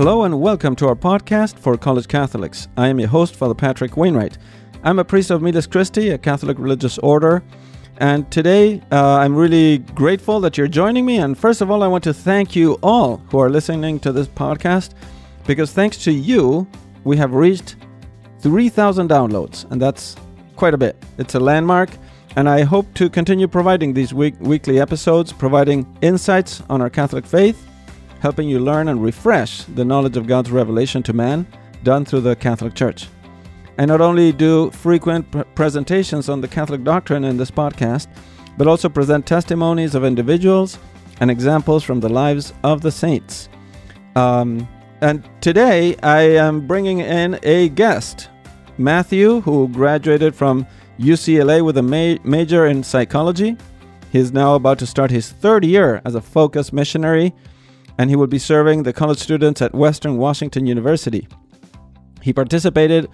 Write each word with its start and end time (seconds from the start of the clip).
Hello 0.00 0.22
and 0.22 0.40
welcome 0.40 0.74
to 0.76 0.88
our 0.88 0.94
podcast 0.94 1.58
for 1.58 1.76
college 1.76 2.08
Catholics. 2.08 2.68
I 2.78 2.88
am 2.88 2.98
your 2.98 3.10
host, 3.10 3.36
Father 3.36 3.52
Patrick 3.52 3.98
Wainwright. 3.98 4.38
I'm 4.82 4.98
a 4.98 5.04
priest 5.04 5.30
of 5.30 5.42
Miles 5.42 5.66
Christi, 5.66 6.08
a 6.08 6.16
Catholic 6.16 6.58
religious 6.58 6.96
order, 6.96 7.42
and 7.98 8.30
today 8.30 8.80
uh, 8.92 9.16
I'm 9.16 9.36
really 9.36 9.76
grateful 9.94 10.40
that 10.40 10.56
you're 10.56 10.68
joining 10.68 11.04
me. 11.04 11.18
And 11.18 11.36
first 11.36 11.60
of 11.60 11.70
all, 11.70 11.82
I 11.82 11.86
want 11.86 12.02
to 12.04 12.14
thank 12.14 12.56
you 12.56 12.78
all 12.82 13.18
who 13.30 13.40
are 13.40 13.50
listening 13.50 14.00
to 14.00 14.10
this 14.10 14.26
podcast 14.26 14.92
because 15.46 15.70
thanks 15.70 15.98
to 16.04 16.12
you, 16.12 16.66
we 17.04 17.18
have 17.18 17.34
reached 17.34 17.76
3,000 18.38 19.06
downloads, 19.06 19.70
and 19.70 19.82
that's 19.82 20.16
quite 20.56 20.72
a 20.72 20.78
bit. 20.78 20.96
It's 21.18 21.34
a 21.34 21.40
landmark, 21.40 21.90
and 22.36 22.48
I 22.48 22.62
hope 22.62 22.86
to 22.94 23.10
continue 23.10 23.48
providing 23.48 23.92
these 23.92 24.14
week- 24.14 24.40
weekly 24.40 24.80
episodes, 24.80 25.30
providing 25.30 25.84
insights 26.00 26.62
on 26.70 26.80
our 26.80 26.88
Catholic 26.88 27.26
faith 27.26 27.66
helping 28.20 28.48
you 28.48 28.60
learn 28.60 28.88
and 28.88 29.02
refresh 29.02 29.64
the 29.64 29.84
knowledge 29.84 30.16
of 30.16 30.26
God's 30.26 30.50
revelation 30.50 31.02
to 31.04 31.12
man 31.12 31.46
done 31.82 32.04
through 32.04 32.20
the 32.20 32.36
Catholic 32.36 32.74
Church. 32.74 33.08
I 33.78 33.86
not 33.86 34.02
only 34.02 34.30
do 34.30 34.70
frequent 34.70 35.30
pr- 35.30 35.42
presentations 35.54 36.28
on 36.28 36.40
the 36.40 36.48
Catholic 36.48 36.84
doctrine 36.84 37.24
in 37.24 37.38
this 37.38 37.50
podcast, 37.50 38.08
but 38.58 38.66
also 38.66 38.90
present 38.90 39.26
testimonies 39.26 39.94
of 39.94 40.04
individuals 40.04 40.78
and 41.20 41.30
examples 41.30 41.82
from 41.82 42.00
the 42.00 42.08
lives 42.08 42.52
of 42.62 42.82
the 42.82 42.90
saints. 42.90 43.48
Um, 44.16 44.68
and 45.00 45.26
today 45.40 45.96
I 46.02 46.20
am 46.20 46.66
bringing 46.66 46.98
in 46.98 47.38
a 47.42 47.70
guest, 47.70 48.28
Matthew, 48.76 49.40
who 49.40 49.68
graduated 49.68 50.34
from 50.34 50.66
UCLA 50.98 51.64
with 51.64 51.78
a 51.78 51.82
ma- 51.82 52.22
major 52.22 52.66
in 52.66 52.82
psychology. 52.82 53.56
He 54.12 54.18
is 54.18 54.32
now 54.32 54.56
about 54.56 54.78
to 54.80 54.86
start 54.86 55.10
his 55.10 55.30
third 55.30 55.64
year 55.64 56.02
as 56.04 56.14
a 56.14 56.20
FOCUS 56.20 56.72
missionary 56.72 57.32
and 58.00 58.08
he 58.08 58.16
will 58.16 58.26
be 58.26 58.38
serving 58.38 58.82
the 58.82 58.94
college 58.94 59.18
students 59.18 59.60
at 59.60 59.74
Western 59.74 60.16
Washington 60.16 60.64
University. 60.64 61.28
He 62.22 62.32
participated 62.32 63.06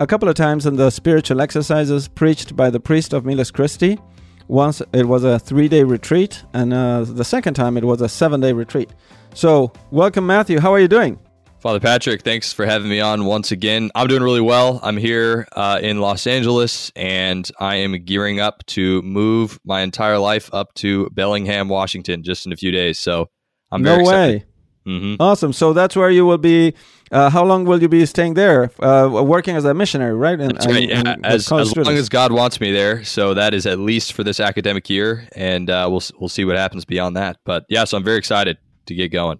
a 0.00 0.06
couple 0.06 0.28
of 0.28 0.34
times 0.34 0.66
in 0.66 0.76
the 0.76 0.90
spiritual 0.90 1.40
exercises 1.40 2.08
preached 2.08 2.54
by 2.54 2.68
the 2.68 2.78
priest 2.78 3.14
of 3.14 3.24
Miles 3.24 3.50
Christi. 3.50 3.98
Once 4.46 4.82
it 4.92 5.06
was 5.06 5.24
a 5.24 5.38
three 5.38 5.66
day 5.66 5.82
retreat, 5.82 6.44
and 6.52 6.74
uh, 6.74 7.04
the 7.04 7.24
second 7.24 7.54
time 7.54 7.78
it 7.78 7.84
was 7.84 8.02
a 8.02 8.08
seven 8.08 8.42
day 8.42 8.52
retreat. 8.52 8.90
So, 9.32 9.72
welcome, 9.90 10.26
Matthew. 10.26 10.60
How 10.60 10.74
are 10.74 10.78
you 10.78 10.88
doing? 10.88 11.18
Father 11.60 11.80
Patrick, 11.80 12.20
thanks 12.20 12.52
for 12.52 12.66
having 12.66 12.90
me 12.90 13.00
on 13.00 13.24
once 13.24 13.50
again. 13.50 13.90
I'm 13.94 14.08
doing 14.08 14.22
really 14.22 14.42
well. 14.42 14.78
I'm 14.82 14.98
here 14.98 15.48
uh, 15.52 15.80
in 15.80 16.02
Los 16.02 16.26
Angeles 16.26 16.92
and 16.94 17.50
I 17.58 17.76
am 17.76 17.92
gearing 18.04 18.40
up 18.40 18.66
to 18.66 19.00
move 19.00 19.58
my 19.64 19.80
entire 19.80 20.18
life 20.18 20.50
up 20.52 20.74
to 20.74 21.08
Bellingham, 21.14 21.70
Washington, 21.70 22.22
just 22.22 22.44
in 22.44 22.52
a 22.52 22.56
few 22.56 22.70
days. 22.70 22.98
So 22.98 23.30
I'm 23.74 23.82
no 23.82 23.98
way. 24.02 24.44
Mhm. 24.86 25.16
Awesome. 25.18 25.52
So 25.52 25.72
that's 25.72 25.96
where 25.96 26.10
you 26.10 26.26
will 26.26 26.38
be. 26.38 26.74
Uh, 27.10 27.30
how 27.30 27.44
long 27.44 27.64
will 27.64 27.80
you 27.80 27.88
be 27.88 28.04
staying 28.06 28.34
there? 28.34 28.70
Uh, 28.80 29.08
working 29.24 29.56
as 29.56 29.64
a 29.64 29.72
missionary, 29.72 30.14
right? 30.14 30.38
And, 30.40 30.52
right. 30.58 30.66
and- 30.90 30.90
Yeah, 30.90 31.12
and 31.14 31.24
as, 31.26 31.50
as 31.52 31.74
long 31.76 31.96
as 31.96 32.08
God 32.08 32.32
wants 32.32 32.60
me 32.60 32.70
there. 32.72 33.02
So 33.04 33.32
that 33.34 33.54
is 33.54 33.66
at 33.66 33.78
least 33.78 34.12
for 34.12 34.22
this 34.24 34.40
academic 34.40 34.90
year, 34.90 35.26
and 35.34 35.70
uh, 35.70 35.86
we'll 35.90 36.02
we'll 36.18 36.28
see 36.28 36.44
what 36.44 36.56
happens 36.56 36.84
beyond 36.84 37.16
that. 37.16 37.38
But 37.44 37.64
yeah, 37.68 37.84
so 37.84 37.96
I'm 37.96 38.04
very 38.04 38.18
excited 38.18 38.58
to 38.86 38.94
get 38.94 39.08
going. 39.12 39.38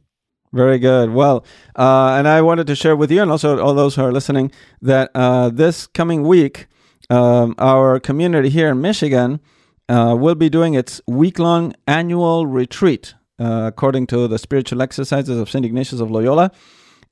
Very 0.52 0.78
good. 0.78 1.10
Well, 1.12 1.44
uh, 1.76 2.14
and 2.16 2.26
I 2.28 2.40
wanted 2.40 2.66
to 2.68 2.74
share 2.74 2.96
with 2.96 3.10
you 3.10 3.20
and 3.20 3.30
also 3.30 3.58
all 3.58 3.74
those 3.74 3.96
who 3.96 4.02
are 4.02 4.12
listening 4.12 4.50
that 4.80 5.10
uh, 5.14 5.50
this 5.50 5.86
coming 5.88 6.22
week, 6.22 6.68
um, 7.10 7.54
our 7.58 7.98
community 8.00 8.48
here 8.50 8.70
in 8.70 8.80
Michigan 8.80 9.40
uh, 9.88 10.16
will 10.18 10.36
be 10.36 10.48
doing 10.48 10.74
its 10.74 11.00
week 11.06 11.38
long 11.40 11.74
annual 11.88 12.46
retreat 12.46 13.14
uh, 13.38 13.64
according 13.66 14.06
to 14.08 14.28
the 14.28 14.38
spiritual 14.38 14.82
exercises 14.82 15.38
of 15.38 15.50
St. 15.50 15.64
Ignatius 15.64 16.00
of 16.00 16.10
Loyola. 16.10 16.50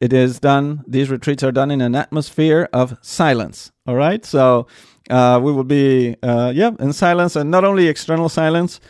It 0.00 0.12
is 0.12 0.40
done, 0.40 0.82
these 0.86 1.10
retreats 1.10 1.44
are 1.44 1.52
done 1.52 1.70
in 1.70 1.80
an 1.80 1.94
atmosphere 1.94 2.68
of 2.72 2.96
silence. 3.02 3.70
All 3.86 3.94
right. 3.94 4.24
So 4.24 4.66
uh, 5.08 5.40
we 5.42 5.52
will 5.52 5.64
be, 5.64 6.16
uh, 6.22 6.52
yeah, 6.54 6.72
in 6.80 6.92
silence 6.92 7.36
and 7.36 7.50
not 7.50 7.64
only 7.64 7.86
external 7.86 8.28
silence, 8.28 8.80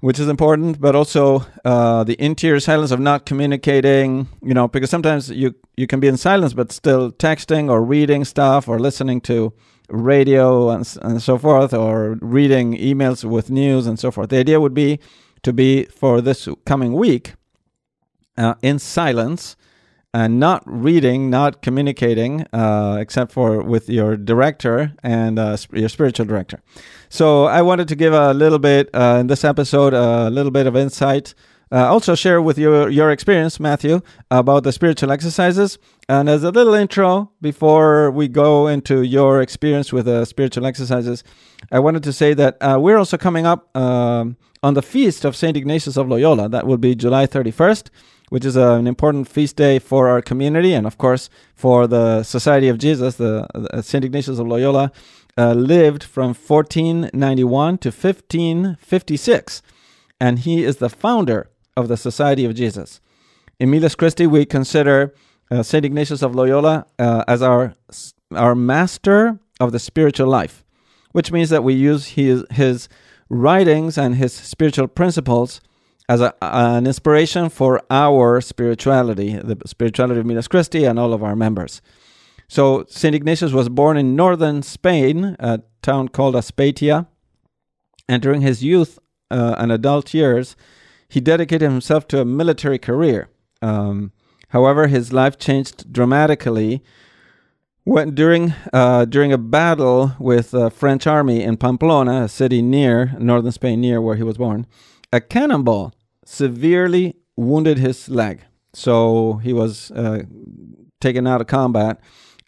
which 0.00 0.18
is 0.18 0.28
important, 0.28 0.80
but 0.80 0.94
also 0.94 1.46
uh, 1.64 2.04
the 2.04 2.22
interior 2.22 2.60
silence 2.60 2.90
of 2.90 3.00
not 3.00 3.24
communicating. 3.24 4.28
You 4.42 4.52
know, 4.52 4.68
because 4.68 4.90
sometimes 4.90 5.30
you 5.30 5.54
you 5.76 5.86
can 5.86 5.98
be 5.98 6.08
in 6.08 6.18
silence, 6.18 6.52
but 6.52 6.72
still 6.72 7.10
texting 7.10 7.70
or 7.70 7.82
reading 7.82 8.24
stuff 8.26 8.68
or 8.68 8.78
listening 8.78 9.22
to 9.22 9.54
radio 9.88 10.68
and, 10.70 10.98
and 11.00 11.22
so 11.22 11.38
forth, 11.38 11.72
or 11.72 12.18
reading 12.20 12.76
emails 12.76 13.24
with 13.24 13.50
news 13.50 13.86
and 13.86 13.98
so 13.98 14.10
forth. 14.10 14.28
The 14.28 14.36
idea 14.36 14.60
would 14.60 14.74
be 14.74 15.00
to 15.44 15.52
be 15.52 15.84
for 15.84 16.20
this 16.20 16.48
coming 16.66 16.92
week 16.92 17.34
uh, 18.36 18.54
in 18.62 18.78
silence 18.78 19.56
and 20.12 20.38
not 20.38 20.62
reading, 20.64 21.28
not 21.28 21.60
communicating, 21.60 22.46
uh, 22.52 22.96
except 23.00 23.32
for 23.32 23.62
with 23.62 23.88
your 23.88 24.16
director 24.16 24.92
and 25.02 25.38
uh, 25.38 25.56
sp- 25.58 25.74
your 25.74 25.88
spiritual 25.88 26.24
director. 26.24 26.62
So 27.08 27.44
I 27.44 27.62
wanted 27.62 27.88
to 27.88 27.96
give 27.96 28.12
a 28.12 28.32
little 28.32 28.60
bit 28.60 28.90
uh, 28.94 29.18
in 29.20 29.26
this 29.26 29.44
episode, 29.44 29.92
a 29.92 30.30
little 30.30 30.52
bit 30.52 30.66
of 30.66 30.76
insight. 30.76 31.34
Uh, 31.72 31.88
also 31.88 32.14
share 32.14 32.40
with 32.40 32.56
you 32.56 32.86
your 32.86 33.10
experience, 33.10 33.58
Matthew, 33.58 34.00
about 34.30 34.62
the 34.62 34.70
spiritual 34.70 35.10
exercises. 35.10 35.78
And 36.08 36.28
as 36.28 36.44
a 36.44 36.52
little 36.52 36.74
intro 36.74 37.32
before 37.40 38.12
we 38.12 38.28
go 38.28 38.68
into 38.68 39.02
your 39.02 39.40
experience 39.40 39.92
with 39.92 40.04
the 40.04 40.24
spiritual 40.26 40.66
exercises, 40.66 41.24
I 41.72 41.80
wanted 41.80 42.04
to 42.04 42.12
say 42.12 42.34
that 42.34 42.56
uh, 42.60 42.78
we're 42.80 42.98
also 42.98 43.16
coming 43.16 43.46
up 43.46 43.76
um, 43.76 44.36
on 44.64 44.74
the 44.74 44.82
feast 44.82 45.24
of 45.24 45.36
Saint 45.36 45.56
Ignatius 45.56 45.96
of 45.96 46.08
Loyola. 46.08 46.48
That 46.48 46.66
will 46.66 46.78
be 46.78 46.94
July 46.94 47.26
31st 47.26 47.90
which 48.30 48.44
is 48.44 48.56
uh, 48.56 48.74
an 48.74 48.86
important 48.86 49.28
feast 49.28 49.56
day 49.56 49.78
for 49.78 50.08
our 50.08 50.22
community 50.22 50.72
and, 50.72 50.86
of 50.86 50.98
course, 50.98 51.28
for 51.54 51.86
the 51.86 52.22
Society 52.22 52.68
of 52.68 52.78
Jesus. 52.78 53.16
The, 53.16 53.46
the 53.54 53.82
Saint 53.82 54.04
Ignatius 54.04 54.38
of 54.38 54.46
Loyola 54.48 54.90
uh, 55.36 55.52
lived 55.52 56.02
from 56.04 56.34
1491 56.34 57.78
to 57.78 57.88
1556, 57.90 59.62
and 60.20 60.40
he 60.40 60.64
is 60.64 60.78
the 60.78 60.90
founder 60.90 61.50
of 61.76 61.88
the 61.88 61.96
Society 61.96 62.44
of 62.44 62.54
Jesus. 62.54 63.00
In 63.60 63.70
Miles 63.70 63.94
Christi, 63.94 64.26
we 64.26 64.44
consider 64.44 65.14
uh, 65.50 65.62
Saint 65.62 65.84
Ignatius 65.84 66.22
of 66.22 66.34
Loyola 66.34 66.86
uh, 66.98 67.24
as 67.28 67.42
our 67.42 67.74
our 68.34 68.56
master 68.56 69.38
of 69.60 69.70
the 69.70 69.78
spiritual 69.78 70.26
life, 70.26 70.64
which 71.12 71.30
means 71.30 71.50
that 71.50 71.62
we 71.62 71.74
use 71.74 72.06
his 72.08 72.44
his 72.50 72.88
writings 73.28 73.98
and 73.98 74.16
his 74.16 74.32
spiritual 74.32 74.88
principles 74.88 75.60
as 76.08 76.20
a, 76.20 76.34
an 76.42 76.86
inspiration 76.86 77.48
for 77.48 77.80
our 77.90 78.40
spirituality, 78.40 79.36
the 79.36 79.56
spirituality 79.66 80.20
of 80.20 80.26
Miles 80.26 80.48
Christi 80.48 80.84
and 80.84 80.98
all 80.98 81.12
of 81.12 81.22
our 81.22 81.34
members. 81.34 81.80
So 82.48 82.84
Saint 82.88 83.14
Ignatius 83.14 83.52
was 83.52 83.68
born 83.68 83.96
in 83.96 84.14
northern 84.14 84.62
Spain, 84.62 85.36
a 85.38 85.62
town 85.82 86.08
called 86.08 86.34
Azpeitia, 86.34 87.06
and 88.08 88.22
during 88.22 88.42
his 88.42 88.62
youth 88.62 88.98
uh, 89.30 89.54
and 89.58 89.72
adult 89.72 90.12
years, 90.12 90.56
he 91.08 91.20
dedicated 91.20 91.70
himself 91.70 92.06
to 92.08 92.20
a 92.20 92.24
military 92.24 92.78
career. 92.78 93.28
Um, 93.62 94.12
however, 94.50 94.88
his 94.88 95.12
life 95.12 95.38
changed 95.38 95.90
dramatically 95.90 96.82
when 97.84 98.14
during 98.14 98.54
uh, 98.72 99.04
during 99.04 99.32
a 99.32 99.38
battle 99.38 100.14
with 100.18 100.50
the 100.50 100.70
French 100.70 101.06
army 101.06 101.42
in 101.42 101.56
Pamplona, 101.56 102.24
a 102.24 102.28
city 102.28 102.62
near 102.62 103.14
northern 103.18 103.52
Spain, 103.52 103.80
near 103.80 104.00
where 104.00 104.16
he 104.16 104.22
was 104.22 104.38
born. 104.38 104.66
A 105.12 105.20
cannonball 105.20 105.94
severely 106.24 107.16
wounded 107.36 107.78
his 107.78 108.08
leg, 108.08 108.40
so 108.72 109.34
he 109.42 109.52
was 109.52 109.90
uh, 109.92 110.22
taken 111.00 111.26
out 111.26 111.40
of 111.40 111.46
combat. 111.46 112.00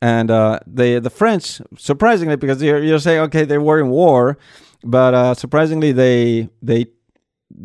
And 0.02 0.30
uh, 0.30 0.60
the 0.66 0.98
the 0.98 1.10
French, 1.10 1.60
surprisingly, 1.78 2.36
because 2.36 2.62
you're, 2.62 2.82
you're 2.82 2.98
saying 2.98 3.20
okay, 3.20 3.44
they 3.44 3.58
were 3.58 3.78
in 3.78 3.88
war, 3.88 4.38
but 4.82 5.14
uh, 5.14 5.34
surprisingly, 5.34 5.92
they 5.92 6.48
they 6.62 6.86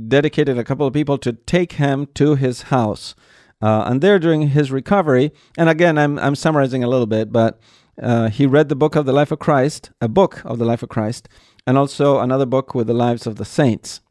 dedicated 0.08 0.58
a 0.58 0.64
couple 0.64 0.86
of 0.86 0.94
people 0.94 1.18
to 1.18 1.34
take 1.34 1.74
him 1.74 2.08
to 2.16 2.36
his 2.36 2.64
house. 2.64 3.16
Uh, 3.62 3.84
and 3.88 4.02
there, 4.02 4.20
during 4.20 4.50
his 4.50 4.72
recovery, 4.72 5.32
and 5.58 5.70
again, 5.70 5.98
I'm 5.98 6.18
I'm 6.20 6.36
summarizing 6.36 6.84
a 6.84 6.88
little 6.88 7.06
bit, 7.06 7.32
but 7.32 7.60
uh, 8.02 8.30
he 8.30 8.46
read 8.46 8.70
the 8.70 8.76
book 8.76 8.96
of 8.96 9.06
the 9.06 9.14
life 9.14 9.32
of 9.32 9.40
Christ, 9.40 9.92
a 10.02 10.08
book 10.08 10.42
of 10.46 10.58
the 10.58 10.66
life 10.66 10.82
of 10.82 10.90
Christ, 10.90 11.30
and 11.68 11.78
also 11.78 12.20
another 12.20 12.46
book 12.46 12.74
with 12.74 12.88
the 12.88 12.94
lives 12.94 13.28
of 13.28 13.36
the 13.36 13.46
saints. 13.46 14.02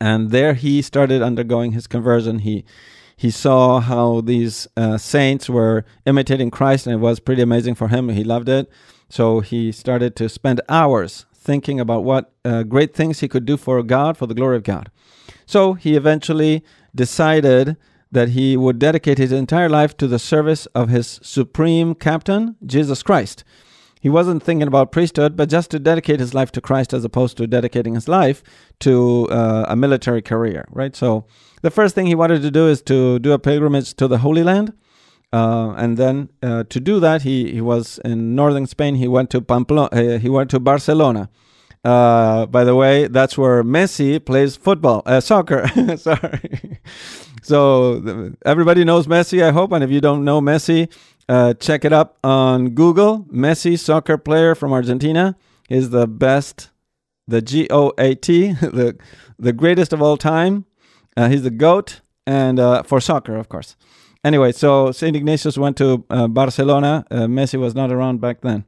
And 0.00 0.30
there, 0.30 0.54
he 0.54 0.82
started 0.82 1.22
undergoing 1.22 1.72
his 1.72 1.86
conversion. 1.86 2.40
He 2.40 2.64
he 3.16 3.30
saw 3.30 3.78
how 3.78 4.20
these 4.20 4.66
uh, 4.76 4.98
saints 4.98 5.48
were 5.48 5.84
imitating 6.06 6.50
Christ, 6.50 6.86
and 6.86 6.94
it 6.94 6.98
was 6.98 7.20
pretty 7.20 7.42
amazing 7.42 7.76
for 7.76 7.88
him. 7.88 8.08
He 8.08 8.24
loved 8.24 8.48
it, 8.48 8.68
so 9.08 9.40
he 9.40 9.70
started 9.70 10.16
to 10.16 10.28
spend 10.28 10.60
hours 10.68 11.26
thinking 11.32 11.78
about 11.78 12.02
what 12.02 12.32
uh, 12.44 12.62
great 12.64 12.94
things 12.94 13.20
he 13.20 13.28
could 13.28 13.44
do 13.44 13.56
for 13.56 13.82
God, 13.82 14.16
for 14.16 14.26
the 14.26 14.34
glory 14.34 14.56
of 14.56 14.64
God. 14.64 14.90
So 15.46 15.74
he 15.74 15.96
eventually 15.96 16.64
decided 16.94 17.76
that 18.12 18.30
he 18.30 18.56
would 18.56 18.78
dedicate 18.78 19.18
his 19.18 19.32
entire 19.32 19.68
life 19.68 19.96
to 19.96 20.06
the 20.06 20.18
service 20.18 20.66
of 20.66 20.90
his 20.90 21.18
supreme 21.22 21.94
captain, 21.94 22.56
Jesus 22.64 23.02
Christ. 23.02 23.42
He 24.00 24.10
wasn't 24.10 24.42
thinking 24.42 24.68
about 24.68 24.92
priesthood, 24.92 25.36
but 25.36 25.48
just 25.48 25.70
to 25.70 25.78
dedicate 25.78 26.20
his 26.20 26.34
life 26.34 26.50
to 26.52 26.60
Christ 26.60 26.92
as 26.92 27.04
opposed 27.04 27.36
to 27.36 27.46
dedicating 27.46 27.94
his 27.94 28.08
life 28.08 28.42
to 28.80 29.28
uh, 29.30 29.64
a 29.68 29.76
military 29.76 30.20
career, 30.20 30.66
right? 30.70 30.94
So 30.94 31.24
the 31.62 31.70
first 31.70 31.94
thing 31.94 32.06
he 32.06 32.16
wanted 32.16 32.42
to 32.42 32.50
do 32.50 32.66
is 32.68 32.82
to 32.82 33.20
do 33.20 33.32
a 33.32 33.38
pilgrimage 33.38 33.94
to 33.94 34.08
the 34.08 34.18
Holy 34.18 34.42
Land. 34.42 34.72
Uh, 35.32 35.72
and 35.78 35.96
then 35.96 36.28
uh, 36.42 36.64
to 36.64 36.80
do 36.80 36.98
that, 37.00 37.22
he, 37.22 37.52
he 37.52 37.60
was 37.60 37.98
in 38.04 38.34
northern 38.34 38.66
Spain. 38.66 38.96
He 38.96 39.08
went 39.08 39.30
to 39.30 39.40
Pamplona. 39.40 39.88
Uh, 39.92 40.18
he 40.18 40.28
went 40.28 40.50
to 40.50 40.60
Barcelona. 40.60 41.30
Uh, 41.84 42.46
by 42.46 42.64
the 42.64 42.74
way, 42.74 43.06
that's 43.06 43.38
where 43.38 43.62
Messi 43.62 44.24
plays 44.24 44.56
football, 44.56 45.02
uh, 45.06 45.20
soccer. 45.20 45.68
Sorry. 45.96 46.80
So 47.42 48.32
everybody 48.46 48.84
knows 48.84 49.06
Messi, 49.06 49.42
I 49.42 49.50
hope. 49.50 49.72
And 49.72 49.84
if 49.84 49.90
you 49.90 50.00
don't 50.00 50.24
know 50.24 50.40
Messi, 50.40 50.92
uh, 51.28 51.54
check 51.54 51.84
it 51.84 51.92
up 51.92 52.18
on 52.24 52.70
Google. 52.70 53.26
Messi, 53.30 53.78
soccer 53.78 54.16
player 54.16 54.54
from 54.54 54.72
Argentina, 54.72 55.36
is 55.68 55.90
the 55.90 56.06
best, 56.06 56.70
the 57.28 57.42
G 57.42 57.68
O 57.70 57.92
A 57.98 58.14
T, 58.14 58.52
the 58.60 58.96
the 59.38 59.52
greatest 59.52 59.92
of 59.92 60.00
all 60.00 60.16
time. 60.16 60.64
he's 61.16 61.42
the 61.42 61.50
goat, 61.50 62.00
and 62.26 62.58
for 62.86 63.00
soccer, 63.00 63.36
of 63.36 63.48
course. 63.48 63.76
Anyway, 64.24 64.52
so 64.52 64.92
St. 64.92 65.16
Ignatius 65.16 65.58
went 65.58 65.76
to 65.78 66.04
uh, 66.08 66.28
Barcelona. 66.28 67.04
Uh, 67.10 67.22
Messi 67.22 67.58
was 67.58 67.74
not 67.74 67.90
around 67.90 68.20
back 68.20 68.40
then. 68.42 68.64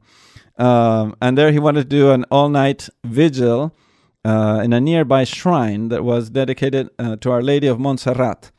Um, 0.57 1.15
and 1.21 1.37
there 1.37 1.51
he 1.51 1.59
wanted 1.59 1.83
to 1.83 1.89
do 1.89 2.11
an 2.11 2.25
all 2.29 2.49
night 2.49 2.89
vigil 3.05 3.73
uh, 4.25 4.61
in 4.63 4.73
a 4.73 4.81
nearby 4.81 5.23
shrine 5.23 5.87
that 5.89 6.03
was 6.03 6.29
dedicated 6.29 6.89
uh, 6.99 7.15
to 7.17 7.31
Our 7.31 7.41
Lady 7.41 7.67
of 7.67 7.79
Montserrat. 7.79 8.51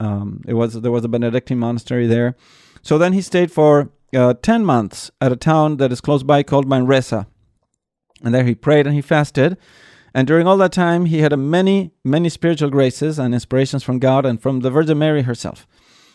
Um, 0.00 0.42
it 0.46 0.54
was 0.54 0.74
There 0.80 0.92
was 0.92 1.04
a 1.04 1.08
Benedictine 1.08 1.58
monastery 1.58 2.06
there. 2.06 2.36
So 2.82 2.98
then 2.98 3.12
he 3.12 3.22
stayed 3.22 3.50
for 3.50 3.90
uh, 4.14 4.34
10 4.34 4.64
months 4.64 5.10
at 5.20 5.32
a 5.32 5.36
town 5.36 5.78
that 5.78 5.92
is 5.92 6.00
close 6.00 6.22
by 6.22 6.42
called 6.42 6.68
Manresa. 6.68 7.26
And 8.22 8.34
there 8.34 8.44
he 8.44 8.54
prayed 8.54 8.86
and 8.86 8.94
he 8.94 9.02
fasted. 9.02 9.56
And 10.14 10.26
during 10.26 10.46
all 10.46 10.56
that 10.58 10.72
time, 10.72 11.06
he 11.06 11.18
had 11.18 11.38
many, 11.38 11.90
many 12.02 12.28
spiritual 12.30 12.70
graces 12.70 13.18
and 13.18 13.34
inspirations 13.34 13.82
from 13.82 13.98
God 13.98 14.24
and 14.24 14.40
from 14.40 14.60
the 14.60 14.70
Virgin 14.70 14.98
Mary 14.98 15.22
herself. 15.22 15.66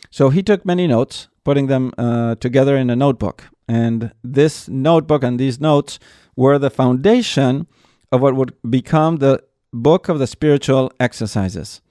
So 0.10 0.30
he 0.30 0.42
took 0.42 0.66
many 0.66 0.88
notes, 0.88 1.28
putting 1.44 1.68
them 1.68 1.92
uh, 1.98 2.36
together 2.36 2.76
in 2.76 2.90
a 2.90 2.96
notebook. 2.96 3.44
And 3.68 4.12
this 4.24 4.68
notebook 4.68 5.24
and 5.24 5.40
these 5.40 5.62
notes 5.62 6.00
were 6.36 6.58
the 6.58 6.72
foundation 6.72 7.68
of 8.12 8.22
what 8.22 8.36
would 8.36 8.54
become 8.70 9.18
the 9.18 9.44
book 9.72 10.10
of 10.10 10.20
the 10.20 10.28
spiritual 10.28 10.92
exercises. 11.00 11.82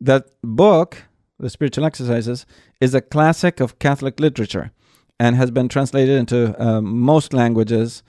That 0.00 0.30
book, 0.42 1.04
the 1.40 1.50
spiritual 1.50 1.84
exercises, 1.84 2.46
is 2.80 2.94
a 2.94 3.00
classic 3.00 3.60
of 3.60 3.78
Catholic 3.78 4.20
literature 4.20 4.70
and 5.18 5.36
has 5.36 5.50
been 5.50 5.68
translated 5.68 6.18
into 6.18 6.60
uh, 6.62 6.80
most 6.80 7.32
languages. 7.32 8.02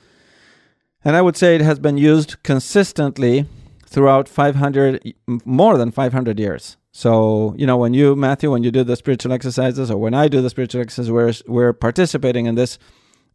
And 1.03 1.15
I 1.15 1.21
would 1.21 1.35
say 1.35 1.55
it 1.55 1.61
has 1.61 1.79
been 1.79 1.97
used 1.97 2.41
consistently 2.43 3.45
throughout 3.85 4.29
500, 4.29 5.13
more 5.45 5.77
than 5.77 5.91
500 5.91 6.39
years. 6.39 6.77
So, 6.93 7.53
you 7.57 7.65
know, 7.65 7.77
when 7.77 7.93
you, 7.93 8.15
Matthew, 8.15 8.51
when 8.51 8.63
you 8.63 8.71
do 8.71 8.83
the 8.83 8.95
spiritual 8.95 9.33
exercises, 9.33 9.89
or 9.89 9.97
when 9.97 10.13
I 10.13 10.27
do 10.27 10.41
the 10.41 10.49
spiritual 10.49 10.81
exercises, 10.81 11.11
we're, 11.11 11.33
we're 11.47 11.73
participating 11.73 12.45
in 12.45 12.55
this 12.55 12.77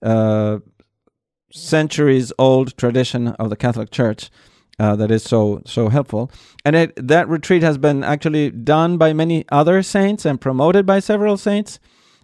uh, 0.02 0.58
centuries 1.50 2.32
old 2.38 2.76
tradition 2.76 3.28
of 3.28 3.50
the 3.50 3.56
Catholic 3.56 3.90
Church 3.90 4.31
uh, 4.78 4.96
that 4.96 5.11
is 5.11 5.23
so, 5.23 5.62
so 5.64 5.88
helpful. 5.88 6.31
And 6.64 6.76
it, 6.76 7.08
that 7.08 7.28
retreat 7.28 7.62
has 7.62 7.78
been 7.78 8.05
actually 8.05 8.50
done 8.50 8.99
by 8.99 9.12
many 9.12 9.44
other 9.50 9.82
saints 9.82 10.25
and 10.25 10.40
promoted 10.40 10.87
by 10.87 11.00
several 11.00 11.37
saints, 11.37 11.78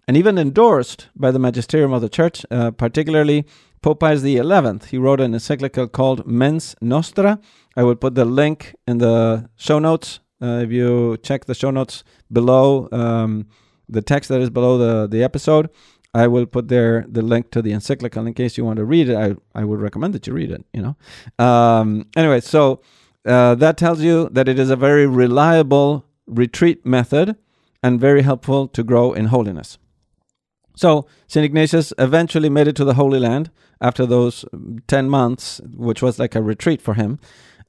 and 0.06 0.16
even 0.16 0.38
endorsed 0.38 1.08
by 1.14 1.30
the 1.30 1.38
magisterium 1.38 1.92
of 1.92 2.02
the 2.02 2.08
Church, 2.08 2.44
uh, 2.50 2.70
particularly 2.72 3.46
Pope 3.82 4.00
Pius 4.00 4.22
XI. 4.22 4.88
He 4.90 4.98
wrote 4.98 5.20
an 5.20 5.34
encyclical 5.34 5.88
called 5.88 6.26
Mens 6.26 6.74
Nostra. 6.80 7.40
I 7.76 7.84
will 7.84 7.96
put 7.96 8.14
the 8.14 8.24
link 8.24 8.74
in 8.86 8.98
the 8.98 9.48
show 9.56 9.78
notes 9.78 10.20
uh, 10.42 10.58
if 10.58 10.72
you 10.72 11.16
check 11.22 11.44
the 11.44 11.54
show 11.54 11.70
notes 11.70 12.02
below, 12.30 12.88
um, 12.90 13.46
the 13.88 14.02
text 14.02 14.28
that 14.28 14.40
is 14.40 14.50
below 14.50 14.76
the, 14.76 15.06
the 15.06 15.22
episode, 15.22 15.70
I 16.14 16.26
will 16.26 16.46
put 16.46 16.68
there 16.68 17.06
the 17.08 17.22
link 17.22 17.50
to 17.52 17.62
the 17.62 17.72
encyclical 17.72 18.26
in 18.26 18.34
case 18.34 18.58
you 18.58 18.64
want 18.64 18.76
to 18.76 18.84
read 18.84 19.08
it. 19.08 19.16
I, 19.16 19.34
I 19.58 19.64
would 19.64 19.80
recommend 19.80 20.14
that 20.14 20.26
you 20.26 20.34
read 20.34 20.50
it, 20.50 20.64
you 20.72 20.82
know. 20.82 21.44
Um, 21.44 22.06
anyway, 22.16 22.40
so 22.40 22.82
uh, 23.24 23.54
that 23.54 23.76
tells 23.76 24.02
you 24.02 24.28
that 24.30 24.48
it 24.48 24.58
is 24.58 24.70
a 24.70 24.76
very 24.76 25.06
reliable 25.06 26.04
retreat 26.26 26.84
method 26.84 27.36
and 27.82 28.00
very 28.00 28.22
helpful 28.22 28.68
to 28.68 28.82
grow 28.82 29.12
in 29.12 29.26
holiness. 29.26 29.78
So, 30.76 31.06
St. 31.26 31.44
Ignatius 31.44 31.92
eventually 31.98 32.48
made 32.48 32.68
it 32.68 32.76
to 32.76 32.84
the 32.84 32.94
Holy 32.94 33.18
Land 33.18 33.50
after 33.80 34.06
those 34.06 34.44
10 34.88 35.08
months, 35.08 35.60
which 35.74 36.02
was 36.02 36.18
like 36.18 36.34
a 36.34 36.42
retreat 36.42 36.80
for 36.80 36.94
him. 36.94 37.18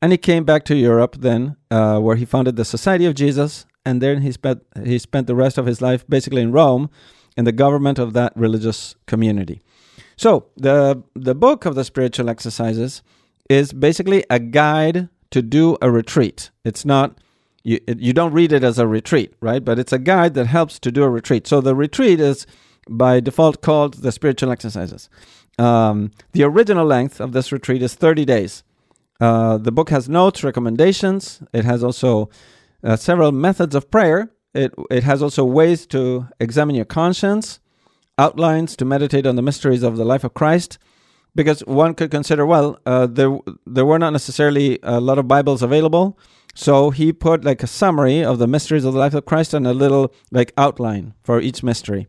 And 0.02 0.12
he 0.12 0.18
came 0.18 0.44
back 0.44 0.64
to 0.66 0.76
Europe 0.76 1.18
then, 1.20 1.56
uh, 1.72 2.00
where 2.00 2.16
he 2.16 2.26
founded 2.26 2.56
the 2.56 2.66
Society 2.66 3.06
of 3.06 3.16
Jesus, 3.16 3.66
and 3.86 4.02
then 4.02 4.22
he 4.22 4.32
spent 4.32 4.64
he 4.86 4.98
spent 4.98 5.28
the 5.28 5.36
rest 5.36 5.58
of 5.58 5.66
his 5.66 5.82
life 5.82 6.06
basically 6.08 6.42
in 6.42 6.52
Rome, 6.52 6.90
in 7.38 7.46
the 7.46 7.52
government 7.52 8.00
of 8.00 8.14
that 8.14 8.34
religious 8.36 8.96
community. 9.06 9.62
So 10.16 10.48
the 10.56 11.04
the 11.16 11.36
book 11.36 11.66
of 11.66 11.76
the 11.76 11.84
spiritual 11.84 12.30
exercises 12.30 13.02
is 13.50 13.74
basically 13.74 14.24
a 14.30 14.40
guide 14.40 15.10
to 15.32 15.42
do 15.42 15.78
a 15.82 15.90
retreat. 15.92 16.52
It's 16.64 16.86
not 16.86 17.18
you 17.64 17.80
you 17.88 18.14
don't 18.14 18.34
read 18.34 18.52
it 18.52 18.64
as 18.64 18.78
a 18.78 18.88
retreat, 18.88 19.34
right? 19.42 19.64
But 19.64 19.80
it's 19.80 19.94
a 19.94 20.00
guide 20.00 20.34
that 20.36 20.48
helps 20.48 20.80
to 20.80 20.92
do 20.92 21.04
a 21.04 21.10
retreat. 21.10 21.48
So 21.48 21.62
the 21.62 21.76
retreat 21.76 22.20
is 22.20 22.46
by 22.90 23.20
default 23.20 23.62
called 23.62 23.96
the 23.96 24.12
spiritual 24.12 24.52
exercises. 24.52 25.10
Um, 25.58 26.12
the 26.34 26.44
original 26.44 26.86
length 26.86 27.22
of 27.22 27.32
this 27.32 27.52
retreat 27.52 27.82
is 27.82 27.94
30 27.94 28.26
days. 28.26 28.64
Uh, 29.22 29.58
the 29.58 29.72
book 29.72 29.90
has 29.90 30.10
notes, 30.10 30.44
recommendations. 30.44 31.42
It 31.54 31.64
has 31.64 31.84
also 31.84 32.30
uh, 32.84 32.96
several 32.96 33.32
methods 33.32 33.76
of 33.76 33.90
prayer. 33.90 34.30
It, 34.54 34.74
it 34.92 35.04
has 35.04 35.22
also 35.22 35.44
ways 35.44 35.86
to 35.88 36.28
examine 36.40 36.76
your 36.76 36.86
conscience, 36.86 37.60
outlines 38.18 38.76
to 38.78 38.86
meditate 38.86 39.26
on 39.26 39.36
the 39.36 39.42
mysteries 39.42 39.84
of 39.84 39.98
the 39.98 40.06
life 40.06 40.24
of 40.24 40.34
Christ. 40.34 40.78
Because 41.36 41.62
one 41.62 41.96
could 41.96 42.12
consider, 42.12 42.46
well, 42.46 42.78
uh, 42.86 43.08
there 43.08 43.36
there 43.66 43.86
were 43.86 43.98
not 43.98 44.12
necessarily 44.12 44.78
a 44.84 45.00
lot 45.00 45.18
of 45.18 45.28
Bibles 45.28 45.64
available, 45.64 46.20
so 46.54 46.92
he 46.92 47.12
put 47.12 47.44
like 47.44 47.64
a 47.64 47.68
summary 47.68 48.24
of 48.24 48.38
the 48.38 48.46
mysteries 48.46 48.86
of 48.86 48.94
the 48.94 49.00
life 49.00 49.16
of 49.16 49.26
Christ 49.26 49.56
and 49.56 49.66
a 49.66 49.74
little 49.74 50.14
like 50.32 50.54
outline 50.58 51.16
for 51.24 51.42
each 51.42 51.64
mystery. 51.64 52.08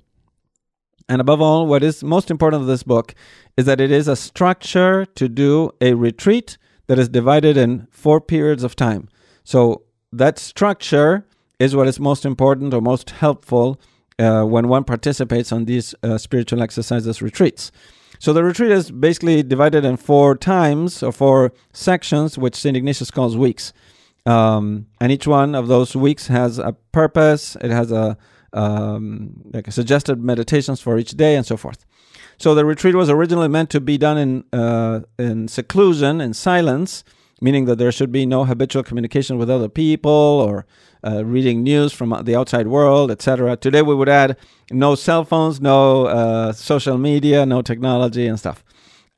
And 1.08 1.22
above 1.22 1.40
all, 1.40 1.66
what 1.66 1.82
is 1.82 2.04
most 2.04 2.30
important 2.30 2.60
of 2.60 2.68
this 2.68 2.82
book 2.82 3.14
is 3.56 3.64
that 3.64 3.80
it 3.80 3.90
is 3.90 4.08
a 4.08 4.16
structure 4.16 5.06
to 5.06 5.28
do 5.28 5.70
a 5.80 5.94
retreat 5.94 6.58
that 6.86 6.98
is 6.98 7.08
divided 7.08 7.56
in 7.56 7.86
four 7.90 8.20
periods 8.20 8.62
of 8.62 8.76
time. 8.76 9.08
So 9.42 9.84
that 10.12 10.38
structure 10.38 11.26
is 11.58 11.74
what 11.76 11.86
is 11.86 12.00
most 12.00 12.24
important 12.24 12.74
or 12.74 12.80
most 12.80 13.10
helpful 13.10 13.80
uh, 14.18 14.42
when 14.42 14.68
one 14.68 14.84
participates 14.84 15.52
on 15.52 15.64
these 15.64 15.94
uh, 16.02 16.18
spiritual 16.18 16.62
exercises 16.62 17.20
retreats. 17.22 17.72
So 18.18 18.32
the 18.32 18.44
retreat 18.44 18.70
is 18.70 18.90
basically 18.90 19.42
divided 19.42 19.84
in 19.84 19.96
four 19.96 20.36
times 20.36 21.02
or 21.02 21.12
four 21.12 21.52
sections, 21.72 22.38
which 22.38 22.54
St. 22.54 22.76
Ignatius 22.76 23.10
calls 23.10 23.36
weeks. 23.36 23.72
Um, 24.26 24.86
and 25.00 25.12
each 25.12 25.26
one 25.26 25.54
of 25.54 25.68
those 25.68 25.94
weeks 25.94 26.28
has 26.28 26.58
a 26.58 26.72
purpose, 26.92 27.56
it 27.60 27.70
has 27.70 27.92
a 27.92 28.16
um, 28.54 29.42
like 29.52 29.70
suggested 29.72 30.22
meditations 30.22 30.80
for 30.80 30.96
each 30.96 31.10
day 31.10 31.34
and 31.34 31.44
so 31.44 31.56
forth. 31.56 31.84
So 32.38 32.54
the 32.54 32.64
retreat 32.64 32.94
was 32.94 33.10
originally 33.10 33.48
meant 33.48 33.70
to 33.70 33.80
be 33.80 33.98
done 33.98 34.16
in 34.18 34.44
uh, 34.52 35.00
in 35.18 35.48
seclusion, 35.48 36.20
in 36.20 36.34
silence, 36.34 37.04
meaning 37.44 37.66
that 37.66 37.76
there 37.76 37.92
should 37.92 38.10
be 38.10 38.24
no 38.24 38.46
habitual 38.46 38.82
communication 38.82 39.36
with 39.36 39.50
other 39.50 39.68
people 39.68 40.10
or 40.46 40.64
uh, 41.06 41.22
reading 41.22 41.62
news 41.62 41.92
from 41.92 42.08
the 42.24 42.34
outside 42.34 42.66
world, 42.66 43.10
etc. 43.10 43.54
Today 43.58 43.82
we 43.82 43.94
would 43.94 44.08
add 44.08 44.38
no 44.70 44.94
cell 44.94 45.26
phones, 45.26 45.60
no 45.60 46.06
uh, 46.06 46.52
social 46.52 46.96
media, 46.96 47.44
no 47.44 47.60
technology 47.60 48.26
and 48.26 48.38
stuff. 48.38 48.64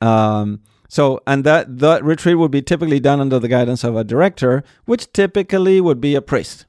Um, 0.01 0.59
so, 0.89 1.21
and 1.25 1.45
that 1.45 1.79
that 1.79 2.03
retreat 2.03 2.37
would 2.37 2.51
be 2.51 2.61
typically 2.61 2.99
done 2.99 3.21
under 3.21 3.39
the 3.39 3.47
guidance 3.47 3.85
of 3.85 3.95
a 3.95 4.03
director, 4.03 4.61
which 4.83 5.11
typically 5.13 5.79
would 5.79 6.01
be 6.01 6.13
a 6.13 6.21
priest. 6.21 6.65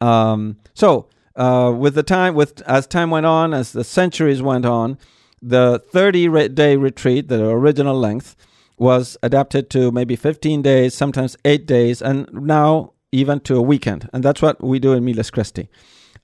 Um, 0.00 0.58
so, 0.74 1.08
uh, 1.34 1.74
with 1.76 1.96
the 1.96 2.04
time, 2.04 2.36
with 2.36 2.62
as 2.62 2.86
time 2.86 3.10
went 3.10 3.26
on, 3.26 3.52
as 3.52 3.72
the 3.72 3.82
centuries 3.82 4.40
went 4.40 4.64
on, 4.64 4.96
the 5.42 5.82
30 5.90 6.48
day 6.50 6.76
retreat, 6.76 7.26
the 7.26 7.48
original 7.48 7.98
length, 7.98 8.36
was 8.80 9.16
adapted 9.22 9.70
to 9.70 9.90
maybe 9.90 10.16
15 10.16 10.62
days, 10.62 10.94
sometimes 10.94 11.36
eight 11.44 11.66
days, 11.66 12.00
and 12.02 12.28
now 12.32 12.92
even 13.12 13.40
to 13.40 13.56
a 13.56 13.62
weekend. 13.62 14.08
And 14.12 14.22
that's 14.22 14.42
what 14.42 14.62
we 14.62 14.78
do 14.78 14.92
in 14.92 15.04
Miles 15.04 15.30
Christi. 15.30 15.68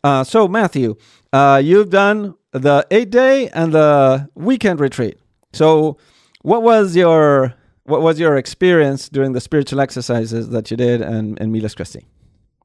Uh, 0.03 0.23
so, 0.23 0.47
Matthew, 0.47 0.97
uh, 1.33 1.61
you've 1.65 1.91
done 1.91 2.35
the 2.53 2.87
eight 2.91 3.11
day 3.11 3.49
and 3.49 3.73
the 3.73 4.29
weekend 4.35 4.81
retreat. 4.81 5.19
So, 5.53 5.97
what 6.43 6.63
was 6.63 6.95
your 6.95 7.55
what 7.85 8.03
was 8.03 8.19
your 8.19 8.37
experience 8.37 9.09
during 9.09 9.33
the 9.33 9.41
spiritual 9.41 9.81
exercises 9.81 10.49
that 10.51 10.71
you 10.71 10.77
did 10.77 11.03
in, 11.03 11.37
in 11.39 11.53
Miles 11.53 11.75
Christi? 11.75 12.07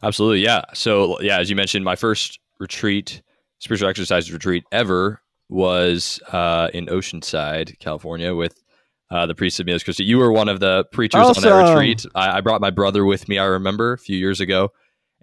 Absolutely, 0.02 0.42
yeah. 0.42 0.62
So, 0.74 1.20
yeah, 1.22 1.40
as 1.40 1.50
you 1.50 1.56
mentioned, 1.56 1.84
my 1.84 1.96
first 1.96 2.40
retreat, 2.60 3.22
spiritual 3.60 3.90
exercise 3.90 4.32
retreat 4.32 4.64
ever 4.72 5.22
was 5.50 6.22
uh, 6.32 6.70
in 6.74 6.86
Oceanside, 6.86 7.80
California, 7.80 8.34
with 8.34 8.64
uh, 9.12 9.26
the 9.26 9.36
priest 9.36 9.60
of 9.60 9.66
Miles 9.66 9.84
Christi. 9.84 10.04
You 10.04 10.18
were 10.18 10.32
one 10.32 10.50
of 10.50 10.60
the 10.60 10.86
preachers 10.92 11.22
awesome. 11.22 11.44
on 11.44 11.50
that 11.50 11.70
retreat. 11.70 12.06
I, 12.16 12.38
I, 12.38 12.42
brought 12.42 12.62
my 12.62 12.70
brother 12.70 13.06
with 13.06 13.28
me. 13.28 13.38
I 13.38 13.46
remember 13.46 13.94
a 13.94 13.98
few 13.98 14.18
years 14.18 14.40
ago, 14.40 14.72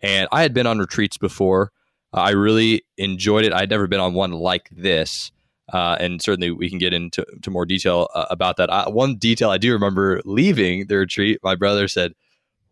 and 0.02 0.28
I 0.32 0.42
had 0.42 0.52
been 0.54 0.66
on 0.66 0.78
retreats 0.78 1.16
before. 1.16 1.72
I 2.12 2.30
really 2.30 2.84
enjoyed 2.96 3.44
it. 3.44 3.52
I'd 3.52 3.70
never 3.70 3.86
been 3.86 4.00
on 4.00 4.14
one 4.14 4.32
like 4.32 4.68
this. 4.70 5.30
Uh, 5.72 5.96
and 5.98 6.22
certainly 6.22 6.50
we 6.50 6.70
can 6.70 6.78
get 6.78 6.92
into 6.94 7.24
to 7.42 7.50
more 7.50 7.66
detail 7.66 8.08
uh, 8.14 8.26
about 8.30 8.56
that. 8.56 8.70
I, 8.70 8.88
one 8.88 9.16
detail 9.16 9.50
I 9.50 9.58
do 9.58 9.72
remember 9.72 10.20
leaving 10.24 10.86
the 10.86 10.98
retreat, 10.98 11.40
my 11.42 11.56
brother 11.56 11.88
said, 11.88 12.12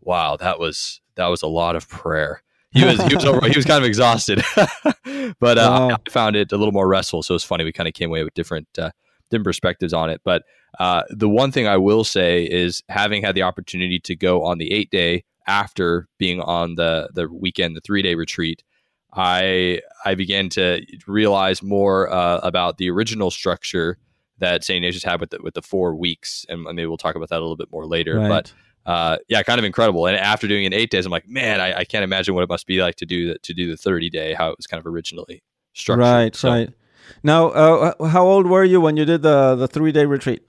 "Wow, 0.00 0.36
that 0.36 0.60
was 0.60 1.00
that 1.16 1.26
was 1.26 1.42
a 1.42 1.48
lot 1.48 1.74
of 1.74 1.88
prayer." 1.88 2.42
He 2.70 2.84
was 2.84 3.02
he 3.02 3.14
was 3.16 3.24
over, 3.24 3.48
he 3.48 3.56
was 3.56 3.64
kind 3.64 3.82
of 3.82 3.88
exhausted, 3.88 4.44
but 5.40 5.58
uh, 5.58 5.88
wow. 5.88 5.90
I 5.90 6.10
found 6.10 6.36
it 6.36 6.52
a 6.52 6.56
little 6.56 6.72
more 6.72 6.86
restful. 6.86 7.24
So 7.24 7.34
it's 7.34 7.42
funny 7.42 7.64
we 7.64 7.72
kind 7.72 7.88
of 7.88 7.94
came 7.94 8.10
away 8.10 8.22
with 8.22 8.34
different 8.34 8.68
uh, 8.78 8.90
different 9.30 9.46
perspectives 9.46 9.92
on 9.92 10.10
it. 10.10 10.20
But 10.24 10.44
uh, 10.78 11.02
the 11.10 11.28
one 11.28 11.52
thing 11.52 11.66
I 11.66 11.76
will 11.76 12.04
say 12.04 12.44
is 12.44 12.82
having 12.88 13.22
had 13.22 13.34
the 13.34 13.42
opportunity 13.42 13.98
to 14.00 14.16
go 14.16 14.44
on 14.44 14.58
the 14.58 14.72
eight 14.72 14.90
day 14.90 15.24
after 15.46 16.08
being 16.18 16.40
on 16.40 16.74
the 16.76 17.10
the 17.14 17.28
weekend, 17.28 17.76
the 17.76 17.80
three 17.80 18.02
day 18.02 18.14
retreat, 18.14 18.62
I 19.12 19.80
I 20.04 20.14
began 20.14 20.48
to 20.50 20.84
realize 21.06 21.62
more 21.62 22.12
uh, 22.12 22.38
about 22.38 22.78
the 22.78 22.90
original 22.90 23.30
structure 23.30 23.98
that 24.38 24.64
St. 24.64 24.78
Ignatius 24.78 25.04
had 25.04 25.20
with 25.20 25.30
the, 25.30 25.38
with 25.42 25.54
the 25.54 25.62
four 25.62 25.94
weeks, 25.94 26.44
and 26.48 26.62
maybe 26.62 26.86
we'll 26.86 26.96
talk 26.96 27.14
about 27.14 27.28
that 27.28 27.38
a 27.38 27.40
little 27.40 27.56
bit 27.56 27.70
more 27.70 27.86
later. 27.86 28.18
Right. 28.18 28.28
But 28.28 28.52
uh, 28.86 29.18
yeah, 29.28 29.42
kind 29.42 29.58
of 29.58 29.64
incredible. 29.64 30.06
And 30.06 30.16
after 30.16 30.46
doing 30.46 30.64
it 30.64 30.74
eight 30.74 30.90
days, 30.90 31.06
I'm 31.06 31.12
like, 31.12 31.28
man, 31.28 31.60
I, 31.60 31.78
I, 31.78 31.84
can't 31.84 32.04
imagine 32.04 32.34
what 32.34 32.42
it 32.42 32.50
must 32.50 32.66
be 32.66 32.82
like 32.82 32.96
to 32.96 33.06
do 33.06 33.28
the, 33.28 33.38
to 33.38 33.54
do 33.54 33.70
the 33.70 33.78
30 33.78 34.10
day, 34.10 34.34
how 34.34 34.50
it 34.50 34.58
was 34.58 34.66
kind 34.66 34.78
of 34.78 34.86
originally 34.86 35.42
structured. 35.72 36.02
Right, 36.02 36.36
so, 36.36 36.50
right. 36.50 36.70
Now, 37.22 37.48
uh, 37.48 38.08
how 38.08 38.26
old 38.26 38.46
were 38.46 38.64
you 38.64 38.80
when 38.80 38.96
you 38.96 39.04
did 39.04 39.22
the 39.22 39.54
the 39.56 39.68
three 39.68 39.92
day 39.92 40.06
retreat? 40.06 40.46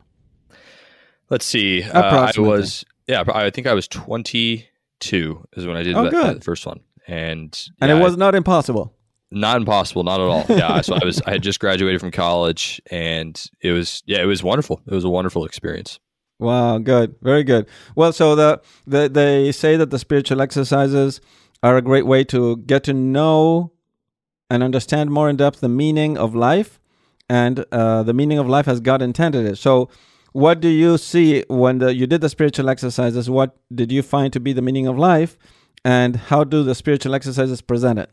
Let's 1.30 1.46
see. 1.46 1.84
Uh, 1.84 2.32
I 2.38 2.40
was 2.40 2.86
yeah, 3.08 3.24
I 3.28 3.50
think 3.50 3.68
I 3.68 3.74
was 3.74 3.88
22 3.88 5.46
is 5.54 5.68
when 5.68 5.76
I 5.76 5.84
did 5.84 5.96
oh, 5.96 6.04
that, 6.04 6.12
that 6.12 6.44
first 6.44 6.66
one 6.66 6.82
and 7.08 7.70
and 7.82 7.92
it 7.92 7.96
was 7.96 8.18
not 8.18 8.36
impossible. 8.36 8.94
Not 9.32 9.58
impossible, 9.58 10.04
not 10.04 10.22
at 10.22 10.28
all. 10.28 10.46
Yeah, 10.50 10.82
so 10.82 10.96
I 10.96 11.06
was 11.06 11.22
I 11.24 11.32
had 11.32 11.44
just 11.44 11.60
graduated 11.60 12.00
from 12.00 12.12
college, 12.12 12.82
and 12.92 13.42
it 13.62 13.72
was 13.72 14.04
yeah, 14.06 14.22
it 14.22 14.26
was 14.26 14.44
wonderful. 14.44 14.82
It 14.88 14.94
was 14.94 15.04
a 15.04 15.10
wonderful 15.10 15.46
experience. 15.46 16.00
Wow, 16.40 16.80
good, 16.80 17.16
very 17.22 17.44
good. 17.44 17.68
Well, 17.96 18.12
so 18.12 18.36
the, 18.36 18.62
the 18.86 19.08
they 19.08 19.52
say 19.52 19.78
that 19.78 19.90
the 19.90 20.00
spiritual 20.00 20.42
exercises 20.42 21.22
are 21.64 21.78
a 21.78 21.82
great 21.82 22.06
way 22.06 22.24
to 22.26 22.58
get 22.58 22.84
to 22.86 22.94
know 22.94 23.72
and 24.56 24.64
understand 24.64 25.12
more 25.12 25.30
in 25.30 25.36
depth 25.36 25.60
the 25.60 25.70
meaning 25.70 26.18
of 26.18 26.34
life, 26.34 26.80
and 27.30 27.66
uh, 27.72 28.02
the 28.04 28.14
meaning 28.14 28.40
of 28.40 28.48
life 28.50 28.68
as 28.68 28.80
God 28.80 29.02
intended 29.02 29.46
it. 29.46 29.58
So, 29.58 29.90
what 30.32 30.60
do 30.60 30.68
you 30.68 30.98
see 30.98 31.44
when 31.48 31.78
the, 31.78 31.94
you 31.94 32.08
did 32.08 32.22
the 32.22 32.30
spiritual 32.30 32.70
exercises? 32.70 33.30
What 33.30 33.56
did 33.74 33.92
you 33.92 34.02
find 34.02 34.34
to 34.34 34.40
be 34.40 34.54
the 34.54 34.62
meaning 34.62 34.88
of 34.88 34.98
life? 34.98 35.38
and 35.86 36.16
how 36.16 36.44
do 36.44 36.64
the 36.64 36.76
spiritual 36.76 37.14
exercises 37.14 37.62
present 37.62 38.00
it? 38.00 38.10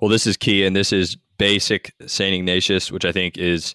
Well, 0.00 0.08
this 0.08 0.26
is 0.26 0.36
key, 0.36 0.64
and 0.64 0.76
this 0.76 0.92
is 0.92 1.16
basic 1.36 1.92
Saint 2.06 2.34
Ignatius, 2.34 2.92
which 2.92 3.04
I 3.04 3.12
think 3.12 3.36
is 3.36 3.74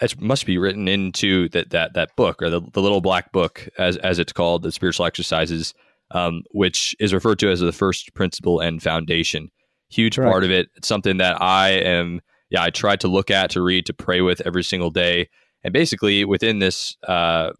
it 0.00 0.18
must 0.20 0.46
be 0.46 0.58
written 0.58 0.88
into 0.88 1.48
that 1.50 1.70
that 1.70 1.94
that 1.94 2.14
book 2.16 2.40
or 2.40 2.48
the, 2.48 2.62
the 2.72 2.80
little 2.80 3.00
black 3.00 3.32
book 3.32 3.68
as 3.78 3.96
as 3.98 4.18
it's 4.18 4.32
called, 4.32 4.62
the 4.62 4.70
spiritual 4.70 5.06
exercises, 5.06 5.74
um, 6.12 6.42
which 6.52 6.94
is 7.00 7.12
referred 7.12 7.40
to 7.40 7.50
as 7.50 7.60
the 7.60 7.72
first 7.72 8.14
principle 8.14 8.60
and 8.60 8.80
foundation. 8.82 9.50
Huge 9.92 10.16
Correct. 10.16 10.30
part 10.30 10.44
of 10.44 10.50
it. 10.50 10.68
It's 10.76 10.88
something 10.88 11.18
that 11.18 11.40
I 11.40 11.70
am. 11.70 12.20
Yeah, 12.50 12.62
I 12.62 12.70
try 12.70 12.96
to 12.96 13.08
look 13.08 13.30
at, 13.30 13.50
to 13.50 13.62
read, 13.62 13.86
to 13.86 13.94
pray 13.94 14.20
with 14.20 14.42
every 14.44 14.62
single 14.62 14.90
day, 14.90 15.28
and 15.64 15.72
basically 15.72 16.24
within 16.24 16.58
this 16.58 16.96
uh, 17.08 17.52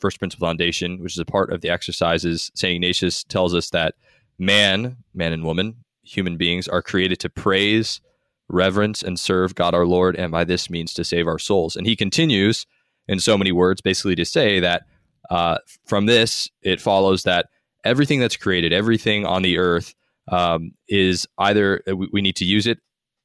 first 0.00 0.18
principle 0.18 0.46
foundation, 0.46 1.02
which 1.02 1.14
is 1.14 1.18
a 1.18 1.24
part 1.24 1.52
of 1.52 1.60
the 1.60 1.68
exercises, 1.68 2.50
Saint 2.54 2.76
Ignatius 2.76 3.22
tells 3.24 3.54
us 3.54 3.70
that 3.70 3.94
man, 4.38 4.96
man 5.14 5.32
and 5.32 5.44
woman, 5.44 5.84
human 6.02 6.36
beings 6.36 6.66
are 6.68 6.82
created 6.82 7.20
to 7.20 7.28
praise, 7.28 8.00
reverence, 8.48 9.02
and 9.02 9.20
serve 9.20 9.54
God 9.54 9.74
our 9.74 9.86
Lord, 9.86 10.16
and 10.16 10.32
by 10.32 10.44
this 10.44 10.70
means 10.70 10.94
to 10.94 11.04
save 11.04 11.26
our 11.26 11.38
souls. 11.38 11.76
And 11.76 11.86
he 11.86 11.94
continues 11.94 12.66
in 13.06 13.20
so 13.20 13.36
many 13.36 13.52
words, 13.52 13.80
basically 13.80 14.14
to 14.16 14.24
say 14.24 14.60
that 14.60 14.84
uh, 15.30 15.58
from 15.84 16.06
this, 16.06 16.48
it 16.62 16.80
follows 16.80 17.24
that 17.24 17.46
everything 17.84 18.20
that's 18.20 18.36
created, 18.36 18.72
everything 18.72 19.26
on 19.26 19.42
the 19.42 19.58
earth, 19.58 19.94
um, 20.30 20.72
is 20.88 21.26
either 21.38 21.82
uh, 21.88 21.94
we, 21.96 22.22
need 22.22 22.36
to 22.36 22.44
use 22.44 22.66
it 22.66 22.78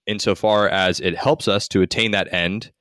insofar 0.08 0.68
as 0.68 1.00
it 1.00 1.16
helps 1.16 1.48
us 1.48 1.68
to 1.70 1.82
attain 1.82 2.12
that 2.12 2.32
end, 2.34 2.72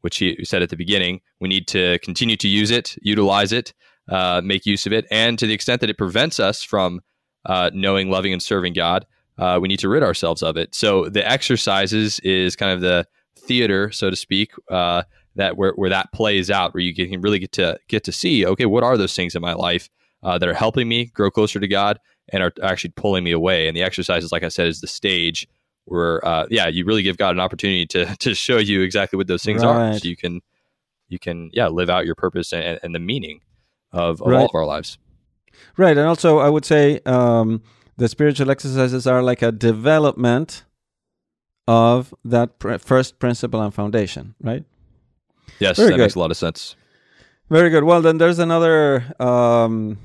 which 0.00 0.18
he 0.18 0.44
said 0.44 0.62
at 0.62 0.70
the 0.70 0.76
beginning. 0.76 1.20
We 1.40 1.48
need 1.48 1.68
to 1.68 1.98
continue 2.00 2.36
to 2.38 2.48
use 2.48 2.70
it, 2.70 2.96
utilize 3.02 3.52
it, 3.52 3.74
uh, 4.10 4.40
make 4.42 4.66
use 4.66 4.86
of 4.86 4.92
it, 4.92 5.06
and 5.10 5.38
to 5.38 5.46
the 5.46 5.54
extent 5.54 5.80
that 5.82 5.90
it 5.90 5.98
prevents 5.98 6.40
us 6.40 6.62
from 6.62 7.00
uh, 7.44 7.70
knowing, 7.72 8.10
loving, 8.10 8.32
and 8.32 8.42
serving 8.42 8.72
God, 8.72 9.06
uh, 9.38 9.58
we 9.60 9.68
need 9.68 9.78
to 9.80 9.88
rid 9.88 10.02
ourselves 10.02 10.42
of 10.42 10.56
it. 10.56 10.74
So 10.74 11.08
the 11.08 11.26
exercises 11.28 12.18
is 12.20 12.56
kind 12.56 12.72
of 12.72 12.80
the 12.80 13.06
theater, 13.38 13.92
so 13.92 14.10
to 14.10 14.16
speak, 14.16 14.52
uh, 14.70 15.02
that 15.34 15.56
where, 15.56 15.72
where 15.72 15.90
that 15.90 16.12
plays 16.12 16.50
out, 16.50 16.72
where 16.72 16.82
you 16.82 16.94
can 16.94 17.20
really 17.20 17.38
get 17.38 17.52
to 17.52 17.78
get 17.88 18.04
to 18.04 18.12
see, 18.12 18.46
okay, 18.46 18.64
what 18.64 18.82
are 18.82 18.96
those 18.96 19.14
things 19.14 19.34
in 19.34 19.42
my 19.42 19.52
life 19.52 19.90
uh, 20.26 20.38
that 20.38 20.48
are 20.48 20.54
helping 20.54 20.88
me 20.88 21.06
grow 21.06 21.30
closer 21.30 21.60
to 21.60 21.68
God 21.68 21.98
and 22.28 22.42
are 22.42 22.52
actually 22.62 22.90
pulling 22.90 23.24
me 23.24 23.30
away? 23.30 23.68
And 23.68 23.76
the 23.76 23.82
exercises, 23.82 24.32
like 24.32 24.42
I 24.42 24.48
said, 24.48 24.66
is 24.66 24.80
the 24.80 24.86
stage 24.86 25.48
where, 25.84 26.24
uh, 26.26 26.46
yeah, 26.50 26.66
you 26.66 26.84
really 26.84 27.02
give 27.02 27.16
God 27.16 27.30
an 27.30 27.40
opportunity 27.40 27.86
to 27.86 28.16
to 28.20 28.34
show 28.34 28.58
you 28.58 28.82
exactly 28.82 29.16
what 29.16 29.28
those 29.28 29.44
things 29.44 29.64
right. 29.64 29.94
are, 29.94 29.98
so 29.98 30.08
you 30.08 30.16
can 30.16 30.40
you 31.08 31.18
can 31.18 31.50
yeah 31.52 31.68
live 31.68 31.88
out 31.88 32.04
your 32.04 32.16
purpose 32.16 32.52
and, 32.52 32.78
and 32.82 32.94
the 32.94 32.98
meaning 32.98 33.40
of, 33.92 34.20
of 34.20 34.28
right. 34.28 34.38
all 34.40 34.46
of 34.46 34.54
our 34.54 34.66
lives. 34.66 34.98
Right, 35.76 35.96
and 35.96 36.06
also 36.06 36.38
I 36.38 36.50
would 36.50 36.64
say 36.64 37.00
um, 37.06 37.62
the 37.96 38.08
spiritual 38.08 38.50
exercises 38.50 39.06
are 39.06 39.22
like 39.22 39.42
a 39.42 39.52
development 39.52 40.64
of 41.68 42.14
that 42.24 42.58
pr- 42.58 42.78
first 42.78 43.18
principle 43.18 43.62
and 43.62 43.72
foundation, 43.72 44.34
right? 44.40 44.64
Yes, 45.58 45.76
Very 45.76 45.90
that 45.90 45.96
good. 45.96 46.02
makes 46.02 46.14
a 46.14 46.18
lot 46.18 46.30
of 46.30 46.36
sense. 46.36 46.76
Very 47.48 47.70
good. 47.70 47.84
Well, 47.84 48.02
then 48.02 48.18
there's 48.18 48.38
another 48.38 49.04
um, 49.20 49.98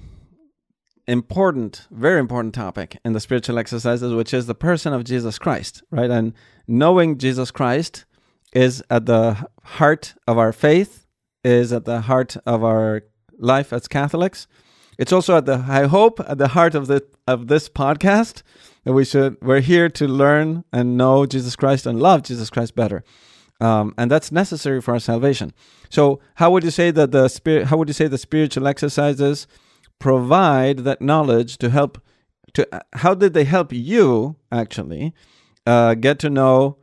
important, 1.08 1.88
very 1.92 2.20
important 2.20 2.54
topic 2.54 2.98
in 3.04 3.14
the 3.14 3.20
spiritual 3.20 3.58
exercises, 3.58 4.14
which 4.14 4.34
is 4.34 4.48
the 4.48 4.56
person 4.56 4.94
of 4.94 5.04
Jesus 5.04 5.38
Christ, 5.38 5.84
right? 5.92 6.10
And 6.10 6.34
knowing 6.68 7.18
Jesus 7.18 7.52
Christ 7.52 8.06
is 8.54 8.84
at 8.90 9.06
the 9.06 9.48
heart 9.64 10.14
of 10.28 10.38
our 10.38 10.52
faith, 10.52 11.06
is 11.44 11.74
at 11.74 11.86
the 11.86 12.02
heart 12.02 12.38
of 12.46 12.64
our 12.64 13.04
life 13.38 13.74
as 13.74 13.88
Catholics. 13.88 14.48
It's 14.98 15.12
also 15.12 15.38
at 15.38 15.46
the 15.46 15.66
I 15.68 15.88
hope 15.88 16.20
at 16.20 16.38
the 16.38 16.50
heart 16.50 16.76
of 16.76 16.88
the 16.88 17.04
of 17.28 17.48
this 17.48 17.70
podcast 17.70 18.44
that 18.84 18.94
we 18.94 19.06
should 19.06 19.38
we're 19.42 19.62
here 19.62 19.90
to 19.90 20.08
learn 20.08 20.64
and 20.72 20.98
know 20.98 21.26
Jesus 21.26 21.56
Christ 21.56 21.86
and 21.86 22.00
love 22.00 22.24
Jesus 22.24 22.50
Christ 22.50 22.76
better. 22.76 23.04
Um, 23.60 23.94
and 23.98 24.10
that's 24.10 24.32
necessary 24.32 24.82
for 24.82 24.94
our 24.94 25.00
salvation. 25.00 25.54
So, 25.90 26.20
how 26.36 26.52
would 26.52 26.64
you 26.64 26.72
say 26.72 26.90
that 26.92 27.12
the 27.12 27.28
spirit? 27.28 27.68
How 27.68 27.78
would 27.78 27.88
you 27.88 27.94
say 27.94 28.08
the 28.08 28.18
spiritual 28.18 28.68
exercises 28.68 29.48
provide 30.02 30.80
that 30.80 31.02
knowledge 31.02 31.58
to 31.60 31.70
help? 31.70 32.02
To 32.54 32.68
how 32.94 33.14
did 33.14 33.34
they 33.34 33.46
help 33.46 33.72
you 33.72 34.36
actually 34.52 35.14
uh, 35.66 35.94
get 35.94 36.20
to 36.20 36.30
know 36.30 36.78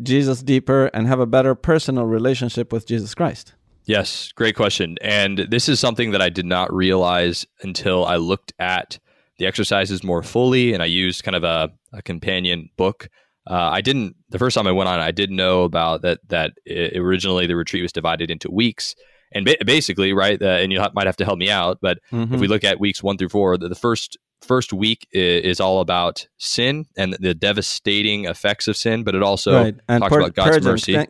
Jesus 0.00 0.42
deeper 0.42 0.86
and 0.94 1.08
have 1.08 1.18
a 1.18 1.26
better 1.26 1.56
personal 1.56 2.04
relationship 2.06 2.72
with 2.72 2.86
Jesus 2.86 3.14
Christ? 3.16 3.54
Yes, 3.84 4.32
great 4.32 4.54
question. 4.54 4.96
And 5.00 5.38
this 5.50 5.68
is 5.68 5.80
something 5.80 6.10
that 6.10 6.20
I 6.20 6.28
did 6.28 6.44
not 6.44 6.72
realize 6.72 7.46
until 7.62 8.04
I 8.04 8.16
looked 8.16 8.52
at 8.58 8.98
the 9.38 9.46
exercises 9.46 10.04
more 10.04 10.22
fully 10.22 10.74
and 10.74 10.82
I 10.82 10.86
used 10.86 11.24
kind 11.24 11.34
of 11.34 11.42
a, 11.42 11.70
a 11.92 12.02
companion 12.02 12.68
book. 12.76 13.08
Uh, 13.48 13.70
I 13.72 13.80
didn't 13.80 14.14
the 14.28 14.38
first 14.38 14.54
time 14.54 14.66
I 14.66 14.72
went 14.72 14.90
on. 14.90 15.00
I 15.00 15.10
didn't 15.10 15.36
know 15.36 15.62
about 15.62 16.02
that. 16.02 16.20
That 16.28 16.52
originally 16.94 17.46
the 17.46 17.56
retreat 17.56 17.82
was 17.82 17.92
divided 17.92 18.30
into 18.30 18.50
weeks, 18.50 18.94
and 19.32 19.44
ba- 19.44 19.56
basically, 19.64 20.12
right. 20.12 20.40
Uh, 20.40 20.46
and 20.46 20.72
you 20.72 20.84
might 20.94 21.06
have 21.06 21.16
to 21.16 21.24
help 21.24 21.38
me 21.38 21.50
out, 21.50 21.78
but 21.80 21.98
mm-hmm. 22.12 22.34
if 22.34 22.40
we 22.40 22.48
look 22.48 22.64
at 22.64 22.80
weeks 22.80 23.02
one 23.02 23.18
through 23.18 23.28
four, 23.28 23.56
the, 23.56 23.68
the 23.68 23.74
first 23.74 24.16
first 24.40 24.72
week 24.72 25.08
is, 25.12 25.44
is, 25.44 25.60
all 25.60 25.80
about 25.80 26.28
sin 26.38 26.86
and 26.96 27.16
the 27.18 27.34
devastating 27.34 28.26
effects 28.26 28.68
of 28.68 28.76
sin, 28.76 29.02
but 29.02 29.16
it 29.16 29.22
also 29.22 29.64
right. 29.64 29.74
and 29.88 30.00
talks 30.00 30.14
about 30.14 30.34
God's 30.34 30.64
mercy 30.64 31.06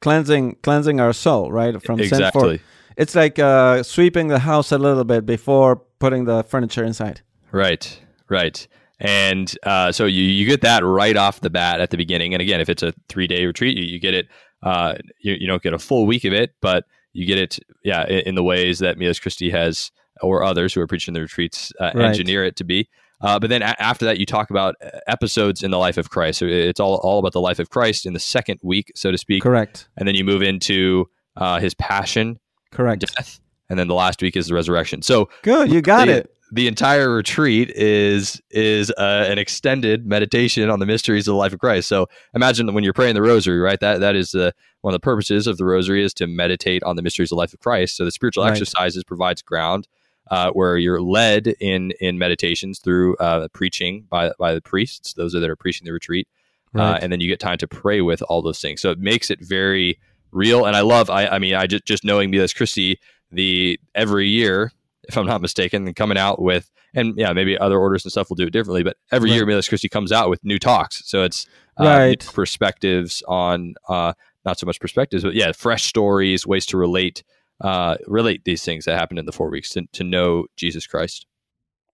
cleansing 0.00 0.56
cleansing 0.62 1.00
our 1.00 1.12
soul, 1.12 1.52
right? 1.52 1.80
From 1.82 2.00
exactly. 2.00 2.58
sin. 2.58 2.66
it's 2.96 3.14
like 3.14 3.38
uh, 3.38 3.82
sweeping 3.82 4.28
the 4.28 4.40
house 4.40 4.72
a 4.72 4.78
little 4.78 5.04
bit 5.04 5.26
before 5.26 5.76
putting 5.98 6.24
the 6.24 6.42
furniture 6.44 6.84
inside. 6.84 7.20
Right, 7.52 8.00
right. 8.28 8.66
And 8.98 9.54
uh, 9.62 9.92
so 9.92 10.04
you, 10.04 10.22
you 10.22 10.46
get 10.46 10.60
that 10.60 10.84
right 10.84 11.16
off 11.16 11.40
the 11.40 11.50
bat 11.50 11.80
at 11.80 11.90
the 11.90 11.96
beginning. 11.96 12.34
And 12.34 12.42
again, 12.42 12.60
if 12.60 12.68
it's 12.68 12.82
a 12.82 12.92
three 13.08 13.26
day 13.26 13.46
retreat, 13.46 13.76
you, 13.76 13.84
you 13.84 13.98
get 13.98 14.14
it. 14.14 14.28
Uh, 14.62 14.94
you, 15.20 15.34
you 15.40 15.46
don't 15.46 15.62
get 15.62 15.72
a 15.72 15.78
full 15.78 16.06
week 16.06 16.24
of 16.24 16.34
it, 16.34 16.54
but 16.60 16.84
you 17.12 17.26
get 17.26 17.38
it, 17.38 17.58
yeah, 17.84 18.06
in, 18.06 18.20
in 18.20 18.34
the 18.34 18.42
ways 18.42 18.78
that 18.80 18.98
Miles 18.98 19.18
Christi 19.18 19.50
has 19.50 19.90
or 20.22 20.42
others 20.42 20.74
who 20.74 20.80
are 20.80 20.86
preaching 20.86 21.14
the 21.14 21.20
retreats 21.20 21.72
uh, 21.80 21.90
right. 21.94 22.06
engineer 22.06 22.44
it 22.44 22.56
to 22.56 22.64
be. 22.64 22.88
Uh, 23.22 23.38
but 23.38 23.50
then 23.50 23.62
a- 23.62 23.76
after 23.80 24.04
that, 24.04 24.18
you 24.18 24.26
talk 24.26 24.50
about 24.50 24.74
uh, 24.82 24.98
episodes 25.06 25.62
in 25.62 25.70
the 25.70 25.78
life 25.78 25.98
of 25.98 26.10
Christ. 26.10 26.38
So 26.38 26.46
it's 26.46 26.80
all, 26.80 26.96
all 26.96 27.18
about 27.18 27.32
the 27.32 27.40
life 27.40 27.58
of 27.58 27.70
Christ 27.70 28.06
in 28.06 28.12
the 28.12 28.20
second 28.20 28.60
week, 28.62 28.92
so 28.94 29.10
to 29.10 29.18
speak. 29.18 29.42
Correct. 29.42 29.88
And 29.96 30.08
then 30.08 30.14
you 30.14 30.24
move 30.24 30.42
into 30.42 31.06
uh, 31.36 31.60
his 31.60 31.74
passion, 31.74 32.38
correct, 32.70 33.02
death, 33.02 33.40
and 33.68 33.78
then 33.78 33.88
the 33.88 33.94
last 33.94 34.22
week 34.22 34.36
is 34.36 34.48
the 34.48 34.54
resurrection. 34.54 35.02
So 35.02 35.28
good, 35.42 35.70
you 35.70 35.82
got 35.82 36.08
it. 36.08 36.30
The 36.52 36.66
entire 36.66 37.10
retreat 37.10 37.70
is 37.70 38.40
is 38.50 38.90
uh, 38.90 39.26
an 39.28 39.38
extended 39.38 40.06
meditation 40.06 40.68
on 40.68 40.80
the 40.80 40.86
mysteries 40.86 41.28
of 41.28 41.32
the 41.32 41.38
life 41.38 41.52
of 41.52 41.60
Christ. 41.60 41.88
So 41.88 42.08
imagine 42.34 42.72
when 42.74 42.82
you're 42.84 42.92
praying 42.92 43.14
the 43.14 43.22
rosary, 43.22 43.60
right? 43.60 43.78
That 43.80 44.00
that 44.00 44.16
is 44.16 44.30
the 44.32 44.52
one 44.80 44.92
of 44.92 45.00
the 45.00 45.04
purposes 45.04 45.46
of 45.46 45.58
the 45.58 45.64
rosary 45.64 46.02
is 46.02 46.14
to 46.14 46.26
meditate 46.26 46.82
on 46.82 46.96
the 46.96 47.02
mysteries 47.02 47.30
of 47.30 47.36
the 47.36 47.40
life 47.40 47.54
of 47.54 47.60
Christ. 47.60 47.96
So 47.96 48.04
the 48.04 48.10
spiritual 48.10 48.44
right. 48.44 48.50
exercises 48.50 49.04
provides 49.04 49.42
ground 49.42 49.86
uh, 50.30 50.50
where 50.52 50.76
you're 50.76 51.02
led 51.02 51.48
in 51.60 51.92
in 52.00 52.18
meditations 52.18 52.78
through 52.78 53.16
uh, 53.16 53.48
preaching 53.52 54.06
by 54.08 54.32
by 54.38 54.54
the 54.54 54.60
priests, 54.60 55.14
those 55.14 55.34
are 55.34 55.40
that 55.40 55.50
are 55.50 55.56
preaching 55.56 55.84
the 55.84 55.92
retreat, 55.92 56.28
uh, 56.74 56.78
right. 56.78 56.94
uh, 56.94 56.98
and 57.02 57.12
then 57.12 57.20
you 57.20 57.28
get 57.28 57.40
time 57.40 57.58
to 57.58 57.68
pray 57.68 58.00
with 58.00 58.22
all 58.22 58.40
those 58.40 58.60
things. 58.60 58.80
So 58.80 58.90
it 58.90 58.98
makes 58.98 59.30
it 59.30 59.40
very 59.40 59.98
real. 60.30 60.64
And 60.64 60.76
I 60.76 60.82
love, 60.82 61.10
I, 61.10 61.26
I 61.26 61.38
mean, 61.38 61.54
I 61.54 61.66
just 61.66 61.84
just 61.84 62.04
knowing 62.04 62.30
Miles 62.30 62.52
Christi, 62.52 62.98
the 63.32 63.78
every 63.94 64.28
year, 64.28 64.72
if 65.08 65.16
I'm 65.16 65.26
not 65.26 65.40
mistaken, 65.40 65.92
coming 65.94 66.18
out 66.18 66.40
with, 66.40 66.70
and 66.94 67.14
yeah, 67.16 67.32
maybe 67.32 67.58
other 67.58 67.78
orders 67.78 68.04
and 68.04 68.12
stuff 68.12 68.28
will 68.28 68.36
do 68.36 68.46
it 68.46 68.52
differently, 68.52 68.82
but 68.82 68.96
every 69.10 69.30
right. 69.30 69.36
year 69.36 69.46
Miles 69.46 69.68
Christi 69.68 69.88
comes 69.88 70.12
out 70.12 70.30
with 70.30 70.44
new 70.44 70.58
talks. 70.58 71.02
So 71.06 71.22
it's 71.22 71.46
uh, 71.78 71.84
right. 71.84 72.30
perspectives 72.32 73.22
on, 73.28 73.74
uh, 73.88 74.12
not 74.44 74.58
so 74.58 74.66
much 74.66 74.80
perspectives, 74.80 75.22
but 75.22 75.34
yeah, 75.34 75.52
fresh 75.52 75.84
stories, 75.84 76.46
ways 76.46 76.66
to 76.66 76.76
relate 76.76 77.22
uh, 77.60 77.96
relate 78.06 78.44
these 78.44 78.64
things 78.64 78.84
that 78.86 78.98
happened 78.98 79.18
in 79.18 79.26
the 79.26 79.32
four 79.32 79.50
weeks 79.50 79.70
to, 79.70 79.86
to 79.92 80.04
know 80.04 80.46
Jesus 80.56 80.86
Christ. 80.86 81.26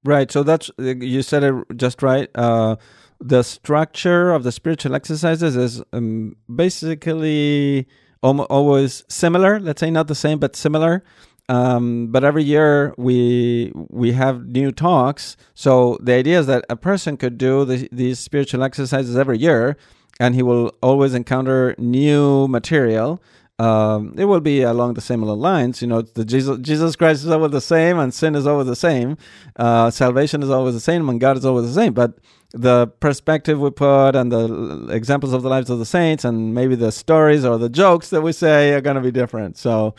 Right. 0.04 0.30
So 0.30 0.42
that's 0.42 0.70
you 0.78 1.22
said 1.22 1.42
it 1.42 1.54
just 1.76 2.02
right. 2.02 2.28
Uh, 2.34 2.76
the 3.20 3.42
structure 3.42 4.30
of 4.30 4.44
the 4.44 4.52
spiritual 4.52 4.94
exercises 4.94 5.56
is 5.56 5.82
um, 5.92 6.36
basically 6.54 7.88
always 8.22 9.04
similar. 9.08 9.58
Let's 9.58 9.80
say 9.80 9.90
not 9.90 10.06
the 10.06 10.14
same, 10.14 10.38
but 10.38 10.54
similar. 10.54 11.02
Um, 11.48 12.08
but 12.08 12.24
every 12.24 12.42
year 12.42 12.92
we 12.96 13.72
we 13.74 14.12
have 14.12 14.46
new 14.46 14.72
talks. 14.72 15.36
So 15.54 15.98
the 16.02 16.12
idea 16.12 16.40
is 16.40 16.46
that 16.46 16.64
a 16.68 16.76
person 16.76 17.16
could 17.16 17.38
do 17.38 17.64
the, 17.64 17.88
these 17.92 18.18
spiritual 18.18 18.62
exercises 18.64 19.16
every 19.16 19.38
year, 19.38 19.76
and 20.18 20.34
he 20.34 20.42
will 20.42 20.74
always 20.82 21.14
encounter 21.14 21.74
new 21.78 22.48
material 22.48 23.20
um, 23.58 24.14
it 24.18 24.26
will 24.26 24.40
be 24.40 24.62
along 24.62 24.94
the 24.94 25.00
similar 25.00 25.34
lines. 25.34 25.80
You 25.80 25.88
know, 25.88 26.02
the 26.02 26.24
Jesus, 26.24 26.58
Jesus 26.60 26.94
Christ 26.94 27.24
is 27.24 27.30
always 27.30 27.52
the 27.52 27.60
same, 27.60 27.98
and 27.98 28.12
sin 28.12 28.34
is 28.34 28.46
always 28.46 28.66
the 28.66 28.76
same. 28.76 29.16
Uh, 29.56 29.90
salvation 29.90 30.42
is 30.42 30.50
always 30.50 30.74
the 30.74 30.80
same, 30.80 31.08
and 31.08 31.18
God 31.18 31.38
is 31.38 31.46
always 31.46 31.66
the 31.66 31.72
same. 31.72 31.94
But 31.94 32.18
the 32.52 32.86
perspective 33.00 33.58
we 33.58 33.70
put 33.70 34.14
and 34.14 34.30
the 34.30 34.88
examples 34.90 35.32
of 35.32 35.42
the 35.42 35.48
lives 35.48 35.70
of 35.70 35.78
the 35.78 35.86
saints, 35.86 36.24
and 36.24 36.54
maybe 36.54 36.74
the 36.74 36.92
stories 36.92 37.44
or 37.44 37.56
the 37.56 37.70
jokes 37.70 38.10
that 38.10 38.20
we 38.20 38.32
say 38.32 38.74
are 38.74 38.82
going 38.82 38.96
to 38.96 39.02
be 39.02 39.10
different. 39.10 39.56
So, 39.56 39.94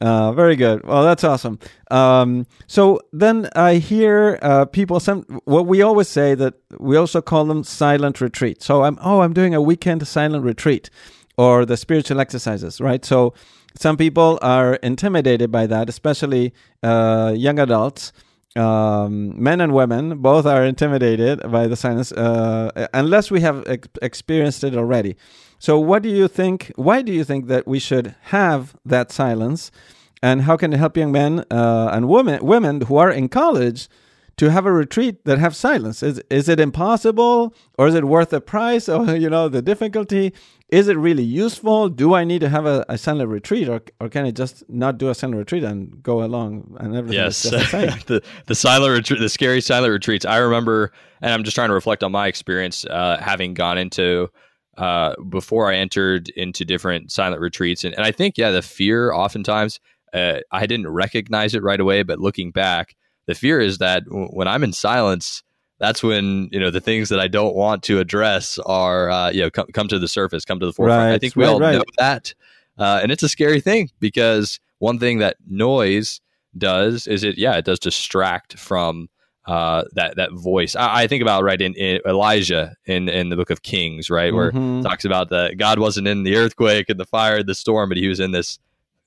uh, 0.00 0.32
very 0.32 0.56
good. 0.56 0.84
Well, 0.84 1.02
that's 1.02 1.24
awesome. 1.24 1.58
Um, 1.90 2.46
so 2.66 3.00
then 3.12 3.48
I 3.56 3.76
hear 3.76 4.38
uh, 4.42 4.66
people. 4.66 5.00
Some 5.00 5.22
what 5.44 5.66
we 5.66 5.80
always 5.80 6.08
say 6.08 6.34
that 6.34 6.54
we 6.78 6.96
also 6.96 7.22
call 7.22 7.46
them 7.46 7.64
silent 7.64 8.20
retreat. 8.20 8.62
So 8.62 8.84
I'm 8.84 8.98
oh 9.00 9.20
I'm 9.22 9.32
doing 9.32 9.54
a 9.54 9.62
weekend 9.62 10.06
silent 10.06 10.44
retreat 10.44 10.90
or 11.38 11.64
the 11.64 11.76
spiritual 11.76 12.20
exercises, 12.20 12.80
right? 12.80 13.04
So 13.04 13.32
some 13.74 13.96
people 13.96 14.38
are 14.42 14.74
intimidated 14.76 15.50
by 15.50 15.66
that, 15.66 15.88
especially 15.88 16.52
uh, 16.82 17.32
young 17.36 17.58
adults. 17.58 18.12
Um, 18.54 19.42
men 19.42 19.60
and 19.60 19.74
women 19.74 20.18
both 20.18 20.46
are 20.46 20.64
intimidated 20.64 21.40
by 21.52 21.66
the 21.66 21.76
silence 21.76 22.10
uh, 22.12 22.88
unless 22.94 23.30
we 23.30 23.42
have 23.42 23.62
ex- 23.66 23.88
experienced 24.00 24.64
it 24.64 24.74
already. 24.74 25.16
So, 25.66 25.80
what 25.80 26.04
do 26.04 26.08
you 26.08 26.28
think? 26.28 26.70
Why 26.76 27.02
do 27.02 27.12
you 27.12 27.24
think 27.24 27.48
that 27.48 27.66
we 27.66 27.80
should 27.80 28.14
have 28.26 28.76
that 28.84 29.10
silence? 29.10 29.72
And 30.22 30.42
how 30.42 30.56
can 30.56 30.72
it 30.72 30.76
help 30.76 30.96
young 30.96 31.10
men 31.10 31.44
uh, 31.50 31.90
and 31.92 32.08
women 32.08 32.38
women 32.44 32.82
who 32.82 32.98
are 32.98 33.10
in 33.10 33.28
college 33.28 33.88
to 34.36 34.52
have 34.52 34.64
a 34.64 34.70
retreat 34.70 35.24
that 35.24 35.38
have 35.38 35.56
silence? 35.56 36.04
Is 36.04 36.22
is 36.30 36.48
it 36.48 36.60
impossible, 36.60 37.52
or 37.76 37.88
is 37.88 37.96
it 37.96 38.04
worth 38.04 38.30
the 38.30 38.40
price, 38.40 38.88
or 38.94 39.16
you 39.16 39.28
know 39.28 39.48
the 39.48 39.60
difficulty? 39.60 40.32
is 40.68 40.88
it 40.88 40.96
really 40.96 41.22
useful? 41.22 41.88
Do 41.88 42.14
I 42.14 42.24
need 42.24 42.40
to 42.40 42.48
have 42.48 42.66
a, 42.66 42.84
a 42.88 42.98
silent 42.98 43.30
retreat, 43.30 43.68
or 43.68 43.82
or 44.00 44.08
can 44.08 44.24
I 44.24 44.30
just 44.30 44.68
not 44.68 44.98
do 44.98 45.08
a 45.08 45.14
silent 45.14 45.38
retreat 45.38 45.62
and 45.62 46.02
go 46.02 46.24
along 46.24 46.76
and 46.80 46.94
everything? 46.94 47.24
Yes, 47.24 47.42
the, 47.42 48.02
the, 48.06 48.22
the 48.46 48.54
silent 48.54 48.92
retreat, 48.92 49.20
the 49.20 49.28
scary 49.28 49.60
silent 49.60 49.92
retreats. 49.92 50.24
I 50.24 50.38
remember, 50.38 50.92
and 51.20 51.32
I'm 51.32 51.44
just 51.44 51.54
trying 51.54 51.68
to 51.68 51.74
reflect 51.74 52.02
on 52.02 52.12
my 52.12 52.26
experience, 52.26 52.84
uh, 52.84 53.18
having 53.20 53.54
gone 53.54 53.78
into 53.78 54.28
uh, 54.76 55.14
before 55.28 55.70
I 55.70 55.76
entered 55.76 56.28
into 56.30 56.64
different 56.64 57.12
silent 57.12 57.40
retreats, 57.40 57.84
and, 57.84 57.94
and 57.94 58.04
I 58.04 58.12
think 58.12 58.36
yeah, 58.36 58.50
the 58.50 58.62
fear 58.62 59.12
oftentimes 59.12 59.80
uh, 60.12 60.40
I 60.52 60.66
didn't 60.66 60.88
recognize 60.88 61.54
it 61.54 61.62
right 61.62 61.80
away, 61.80 62.02
but 62.02 62.20
looking 62.20 62.50
back, 62.50 62.94
the 63.26 63.34
fear 63.34 63.60
is 63.60 63.78
that 63.78 64.04
w- 64.04 64.28
when 64.28 64.48
I'm 64.48 64.64
in 64.64 64.72
silence 64.72 65.42
that's 65.78 66.02
when 66.02 66.48
you 66.52 66.60
know 66.60 66.70
the 66.70 66.80
things 66.80 67.08
that 67.10 67.20
I 67.20 67.28
don't 67.28 67.54
want 67.54 67.82
to 67.84 68.00
address 68.00 68.58
are 68.64 69.10
uh, 69.10 69.30
you 69.30 69.42
know 69.42 69.50
come, 69.50 69.66
come 69.72 69.88
to 69.88 69.98
the 69.98 70.08
surface, 70.08 70.44
come 70.44 70.60
to 70.60 70.66
the 70.66 70.72
forefront. 70.72 71.08
Right, 71.08 71.14
I 71.14 71.18
think 71.18 71.36
we 71.36 71.44
right, 71.44 71.50
all 71.50 71.60
right. 71.60 71.74
know 71.74 71.84
that, 71.98 72.34
uh, 72.78 73.00
and 73.02 73.12
it's 73.12 73.22
a 73.22 73.28
scary 73.28 73.60
thing 73.60 73.90
because 74.00 74.58
one 74.78 74.98
thing 74.98 75.18
that 75.18 75.36
noise 75.46 76.20
does 76.56 77.06
is 77.06 77.22
it 77.22 77.36
yeah 77.36 77.56
it 77.56 77.66
does 77.66 77.78
distract 77.78 78.58
from 78.58 79.08
uh, 79.46 79.84
that 79.92 80.16
that 80.16 80.32
voice. 80.32 80.74
I, 80.74 81.02
I 81.02 81.06
think 81.06 81.22
about 81.22 81.44
right 81.44 81.60
in, 81.60 81.74
in, 81.74 82.00
Elijah 82.06 82.74
in 82.86 83.08
in 83.08 83.28
the 83.28 83.36
book 83.36 83.50
of 83.50 83.62
Kings, 83.62 84.10
right, 84.10 84.34
where 84.34 84.50
mm-hmm. 84.50 84.82
talks 84.82 85.04
about 85.04 85.30
that 85.30 85.56
God 85.56 85.78
wasn't 85.78 86.08
in 86.08 86.24
the 86.24 86.36
earthquake 86.36 86.88
and 86.88 86.98
the 86.98 87.04
fire, 87.04 87.38
and 87.38 87.46
the 87.46 87.54
storm, 87.54 87.88
but 87.88 87.98
he 87.98 88.08
was 88.08 88.20
in 88.20 88.32
this, 88.32 88.58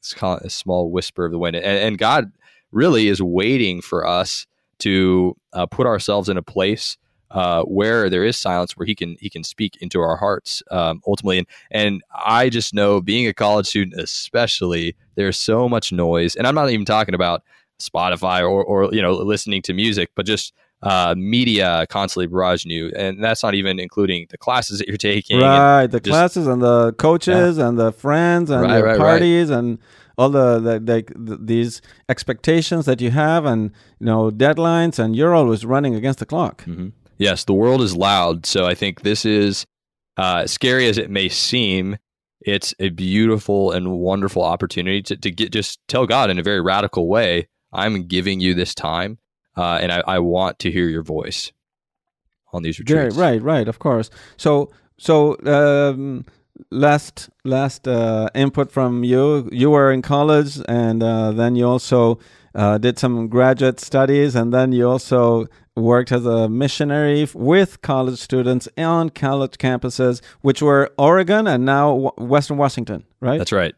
this 0.01 0.55
small 0.55 0.89
whisper 0.89 1.25
of 1.25 1.31
the 1.31 1.39
wind, 1.39 1.55
and, 1.55 1.65
and 1.65 1.97
God 1.97 2.31
really 2.71 3.07
is 3.07 3.21
waiting 3.21 3.81
for 3.81 4.05
us 4.05 4.45
to 4.79 5.35
uh, 5.53 5.65
put 5.65 5.87
ourselves 5.87 6.29
in 6.29 6.37
a 6.37 6.41
place 6.41 6.97
uh, 7.31 7.63
where 7.63 8.09
there 8.09 8.23
is 8.23 8.37
silence, 8.37 8.75
where 8.75 8.85
he 8.85 8.95
can 8.95 9.15
he 9.19 9.29
can 9.29 9.43
speak 9.43 9.77
into 9.81 9.99
our 9.99 10.15
hearts 10.15 10.63
um, 10.71 11.01
ultimately. 11.05 11.39
And 11.39 11.47
and 11.71 12.01
I 12.13 12.49
just 12.49 12.73
know, 12.73 13.01
being 13.01 13.27
a 13.27 13.33
college 13.33 13.67
student, 13.67 13.99
especially, 14.01 14.95
there's 15.15 15.37
so 15.37 15.69
much 15.69 15.91
noise, 15.91 16.35
and 16.35 16.47
I'm 16.47 16.55
not 16.55 16.69
even 16.69 16.85
talking 16.85 17.13
about 17.13 17.43
Spotify 17.81 18.41
or 18.41 18.63
or 18.63 18.93
you 18.93 19.01
know 19.01 19.13
listening 19.13 19.61
to 19.63 19.73
music, 19.73 20.11
but 20.15 20.25
just 20.25 20.53
uh, 20.81 21.13
media 21.17 21.85
constantly 21.89 22.27
barraging 22.27 22.71
you, 22.71 22.91
and 22.95 23.23
that's 23.23 23.43
not 23.43 23.53
even 23.53 23.79
including 23.79 24.27
the 24.29 24.37
classes 24.37 24.79
that 24.79 24.87
you're 24.87 24.97
taking. 24.97 25.39
Right, 25.39 25.87
the 25.87 25.99
just, 25.99 26.11
classes 26.11 26.47
and 26.47 26.61
the 26.61 26.93
coaches 26.93 27.57
yeah. 27.57 27.67
and 27.67 27.77
the 27.77 27.91
friends 27.91 28.49
and 28.49 28.61
right, 28.61 28.77
the 28.77 28.83
right, 28.83 28.97
parties 28.97 29.49
right. 29.49 29.59
and 29.59 29.79
all 30.19 30.29
the, 30.29 30.59
the, 30.59 30.79
the, 31.15 31.37
these 31.41 31.81
expectations 32.09 32.85
that 32.85 32.99
you 32.99 33.09
have 33.09 33.45
and 33.45 33.71
you 33.99 34.05
know 34.05 34.29
deadlines 34.29 34.99
and 34.99 35.15
you're 35.15 35.33
always 35.33 35.65
running 35.65 35.95
against 35.95 36.19
the 36.19 36.25
clock 36.25 36.65
mm-hmm. 36.65 36.89
yes 37.17 37.45
the 37.45 37.53
world 37.53 37.81
is 37.81 37.95
loud 37.95 38.45
so 38.45 38.65
i 38.65 38.75
think 38.75 39.01
this 39.01 39.23
is 39.23 39.65
uh, 40.17 40.45
scary 40.45 40.87
as 40.87 40.97
it 40.97 41.09
may 41.09 41.29
seem 41.29 41.97
it's 42.41 42.73
a 42.79 42.89
beautiful 42.89 43.71
and 43.71 43.91
wonderful 43.91 44.43
opportunity 44.43 45.01
to, 45.01 45.15
to 45.15 45.31
get 45.31 45.53
just 45.53 45.79
tell 45.87 46.05
god 46.05 46.29
in 46.29 46.37
a 46.37 46.43
very 46.43 46.59
radical 46.59 47.07
way 47.07 47.47
i'm 47.73 48.03
giving 48.07 48.39
you 48.39 48.53
this 48.53 48.73
time 48.73 49.17
uh, 49.57 49.77
and 49.81 49.91
I, 49.91 50.03
I, 50.07 50.19
want 50.19 50.59
to 50.59 50.71
hear 50.71 50.87
your 50.87 51.03
voice 51.03 51.51
on 52.53 52.63
these 52.63 52.79
retreats 52.79 53.15
right 53.15 53.33
right 53.33 53.41
right 53.41 53.67
of 53.67 53.79
course 53.79 54.09
so 54.37 54.71
so 54.97 55.37
um, 55.45 56.25
last 56.71 57.29
last 57.43 57.87
uh, 57.87 58.29
input 58.35 58.71
from 58.71 59.03
you. 59.03 59.49
You 59.51 59.71
were 59.71 59.91
in 59.91 60.01
college, 60.01 60.59
and 60.67 61.01
uh, 61.01 61.31
then 61.31 61.55
you 61.55 61.67
also 61.67 62.19
uh, 62.55 62.77
did 62.77 62.99
some 62.99 63.27
graduate 63.27 63.79
studies, 63.79 64.35
and 64.35 64.53
then 64.53 64.71
you 64.71 64.87
also 64.87 65.47
worked 65.75 66.11
as 66.11 66.25
a 66.25 66.49
missionary 66.49 67.27
with 67.33 67.81
college 67.81 68.19
students 68.19 68.67
on 68.77 69.09
college 69.09 69.57
campuses, 69.57 70.21
which 70.41 70.61
were 70.61 70.91
Oregon 70.97 71.47
and 71.47 71.65
now 71.65 72.11
Western 72.17 72.57
Washington. 72.57 73.05
Right. 73.21 73.37
That's 73.37 73.53
right. 73.53 73.75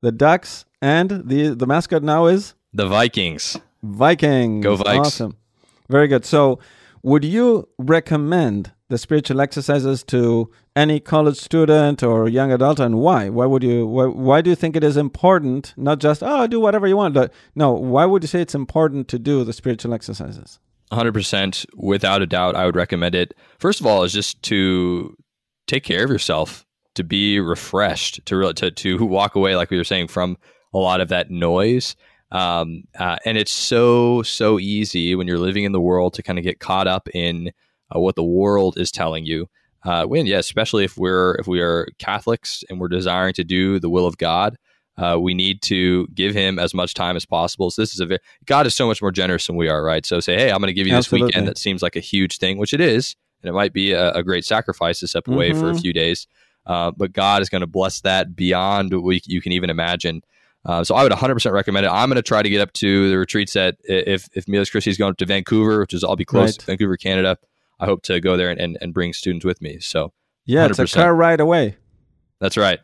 The 0.00 0.12
Ducks 0.12 0.64
and 0.80 1.10
the 1.10 1.54
the 1.54 1.66
mascot 1.66 2.02
now 2.02 2.26
is 2.26 2.54
the 2.72 2.86
Vikings. 2.86 3.58
Vikings. 3.82 4.62
Go 4.62 4.76
Vikes. 4.76 4.98
Awesome. 4.98 5.36
Very 5.88 6.08
good. 6.08 6.24
So, 6.24 6.58
would 7.02 7.24
you 7.24 7.68
recommend 7.78 8.72
the 8.92 8.98
spiritual 8.98 9.40
exercises 9.40 10.04
to 10.04 10.50
any 10.76 11.00
college 11.00 11.38
student 11.38 12.02
or 12.02 12.28
young 12.28 12.52
adult 12.52 12.78
and 12.78 12.98
why 12.98 13.30
why 13.30 13.46
would 13.46 13.62
you 13.62 13.86
why, 13.86 14.04
why 14.04 14.42
do 14.42 14.50
you 14.50 14.56
think 14.56 14.76
it 14.76 14.84
is 14.84 14.98
important 14.98 15.72
not 15.78 15.98
just 15.98 16.22
oh 16.22 16.46
do 16.46 16.60
whatever 16.60 16.86
you 16.86 16.96
want 16.96 17.14
but 17.14 17.32
no 17.54 17.72
why 17.72 18.04
would 18.04 18.22
you 18.22 18.28
say 18.28 18.42
it's 18.42 18.54
important 18.54 19.08
to 19.08 19.18
do 19.18 19.44
the 19.44 19.52
spiritual 19.54 19.94
exercises 19.94 20.58
100% 20.92 21.64
without 21.74 22.20
a 22.20 22.26
doubt 22.26 22.54
i 22.54 22.66
would 22.66 22.76
recommend 22.76 23.14
it 23.14 23.32
first 23.58 23.80
of 23.80 23.86
all 23.86 24.04
is 24.04 24.12
just 24.12 24.42
to 24.42 25.16
take 25.66 25.84
care 25.84 26.04
of 26.04 26.10
yourself 26.10 26.66
to 26.94 27.02
be 27.02 27.40
refreshed 27.40 28.24
to 28.26 28.36
really 28.36 28.52
to, 28.52 28.70
to 28.70 29.04
walk 29.06 29.34
away 29.34 29.56
like 29.56 29.70
we 29.70 29.78
were 29.78 29.84
saying 29.84 30.06
from 30.06 30.36
a 30.74 30.78
lot 30.78 31.00
of 31.00 31.08
that 31.08 31.30
noise 31.30 31.96
um, 32.32 32.84
uh, 32.98 33.16
and 33.24 33.38
it's 33.38 33.52
so 33.52 34.22
so 34.22 34.58
easy 34.58 35.14
when 35.14 35.28
you're 35.28 35.38
living 35.38 35.64
in 35.64 35.72
the 35.72 35.80
world 35.80 36.14
to 36.14 36.22
kind 36.22 36.38
of 36.38 36.44
get 36.44 36.58
caught 36.58 36.88
up 36.88 37.08
in 37.14 37.52
uh, 37.94 38.00
what 38.00 38.16
the 38.16 38.24
world 38.24 38.76
is 38.78 38.90
telling 38.90 39.24
you. 39.24 39.46
Uh, 39.84 40.04
when 40.06 40.26
yeah, 40.26 40.38
especially 40.38 40.84
if 40.84 40.96
we're 40.96 41.34
if 41.36 41.46
we 41.46 41.60
are 41.60 41.86
Catholics 41.98 42.64
and 42.68 42.80
we're 42.80 42.88
desiring 42.88 43.34
to 43.34 43.44
do 43.44 43.78
the 43.78 43.90
will 43.90 44.06
of 44.06 44.16
God, 44.16 44.56
Uh, 44.98 45.16
we 45.18 45.32
need 45.34 45.62
to 45.62 46.06
give 46.14 46.34
him 46.34 46.58
as 46.58 46.74
much 46.74 46.92
time 46.92 47.16
as 47.16 47.24
possible. 47.26 47.70
So 47.70 47.80
this 47.82 47.94
is 47.94 48.00
a 48.00 48.06
very, 48.06 48.20
God 48.44 48.66
is 48.66 48.74
so 48.76 48.86
much 48.86 49.00
more 49.00 49.10
generous 49.10 49.46
than 49.46 49.56
we 49.56 49.70
are, 49.70 49.82
right? 49.82 50.04
So 50.06 50.20
say, 50.20 50.36
hey, 50.36 50.50
I'm 50.50 50.60
going 50.60 50.74
to 50.74 50.80
give 50.80 50.86
you 50.86 50.92
this 50.98 51.08
weekend 51.26 51.46
that 51.48 51.58
seems 51.58 51.82
like 51.82 51.96
a 51.96 52.00
huge 52.00 52.36
thing, 52.36 52.58
which 52.58 52.74
it 52.74 52.80
is, 52.80 53.16
and 53.42 53.48
it 53.48 53.54
might 53.54 53.72
be 53.72 53.92
a, 53.92 54.12
a 54.12 54.22
great 54.22 54.44
sacrifice 54.44 55.00
to 55.00 55.08
step 55.08 55.26
away 55.28 55.52
for 55.54 55.70
a 55.70 55.72
Mhm. 55.72 55.80
few 55.80 55.92
days. 55.94 56.26
Uh, 56.66 56.90
but 56.94 57.12
God 57.14 57.40
is 57.42 57.48
going 57.48 57.62
to 57.62 57.66
bless 57.78 58.02
that 58.02 58.36
beyond 58.36 58.92
what 58.92 59.02
we, 59.02 59.22
you 59.24 59.40
can 59.40 59.52
even 59.52 59.70
imagine. 59.70 60.20
Uh, 60.64 60.84
so 60.84 60.94
I 60.94 61.02
would 61.02 61.10
100% 61.12 61.52
recommend 61.52 61.86
it. 61.86 61.88
I'm 61.90 62.08
going 62.08 62.16
to 62.16 62.22
try 62.22 62.42
to 62.42 62.48
get 62.48 62.60
up 62.60 62.72
to 62.74 63.10
the 63.10 63.18
retreats 63.18 63.54
that 63.54 63.76
if 63.84 64.28
if 64.34 64.46
Miles 64.48 64.70
Christi 64.70 64.90
is 64.90 64.96
going 64.98 65.14
to 65.16 65.26
Vancouver, 65.26 65.80
which 65.80 65.92
is 65.94 66.04
I'll 66.04 66.14
be 66.16 66.24
close 66.24 66.50
Right. 66.50 66.58
to 66.60 66.66
Vancouver, 66.66 66.96
Canada. 66.96 67.36
I 67.80 67.86
hope 67.86 68.02
to 68.04 68.20
go 68.20 68.36
there 68.36 68.48
and, 68.50 68.60
and, 68.60 68.78
and 68.80 68.94
bring 68.94 69.12
students 69.12 69.44
with 69.44 69.60
me. 69.60 69.78
So 69.80 70.12
Yeah, 70.46 70.66
it's 70.66 70.78
a 70.78 70.86
car 70.86 71.14
ride 71.14 71.40
away. 71.40 71.76
that's 72.38 72.56
right. 72.56 72.78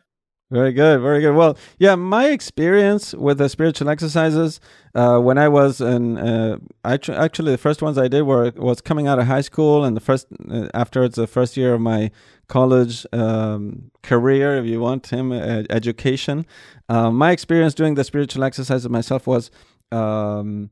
Very 0.51 0.73
good, 0.73 0.99
very 1.01 1.21
good. 1.21 1.35
Well, 1.35 1.55
yeah, 1.77 1.93
my 1.93 2.29
experience 2.29 3.13
with 3.13 3.37
the 3.37 3.49
spiritual 3.49 3.87
exercises 3.87 4.59
uh, 4.95 5.19
when 5.19 5.37
I 5.37 5.47
was 5.47 5.79
in, 5.79 6.17
uh, 6.17 6.57
actu- 6.83 7.13
actually 7.13 7.51
the 7.51 7.59
first 7.59 7.83
ones 7.83 7.99
I 7.99 8.07
did 8.07 8.23
were 8.23 8.51
was 8.55 8.81
coming 8.81 9.05
out 9.05 9.19
of 9.19 9.27
high 9.27 9.41
school 9.41 9.85
and 9.85 9.95
the 9.95 10.01
first 10.01 10.25
uh, 10.49 10.67
afterwards 10.73 11.17
the 11.17 11.27
first 11.27 11.55
year 11.55 11.75
of 11.75 11.81
my 11.81 12.09
college 12.47 13.05
um, 13.13 13.91
career, 14.01 14.57
if 14.57 14.65
you 14.65 14.79
want 14.79 15.05
him, 15.13 15.31
uh, 15.31 15.65
education. 15.69 16.47
Uh, 16.87 17.11
my 17.11 17.29
experience 17.29 17.75
doing 17.75 17.93
the 17.93 18.03
spiritual 18.03 18.43
exercises 18.43 18.89
myself 18.89 19.27
was 19.27 19.51
um, 19.91 20.71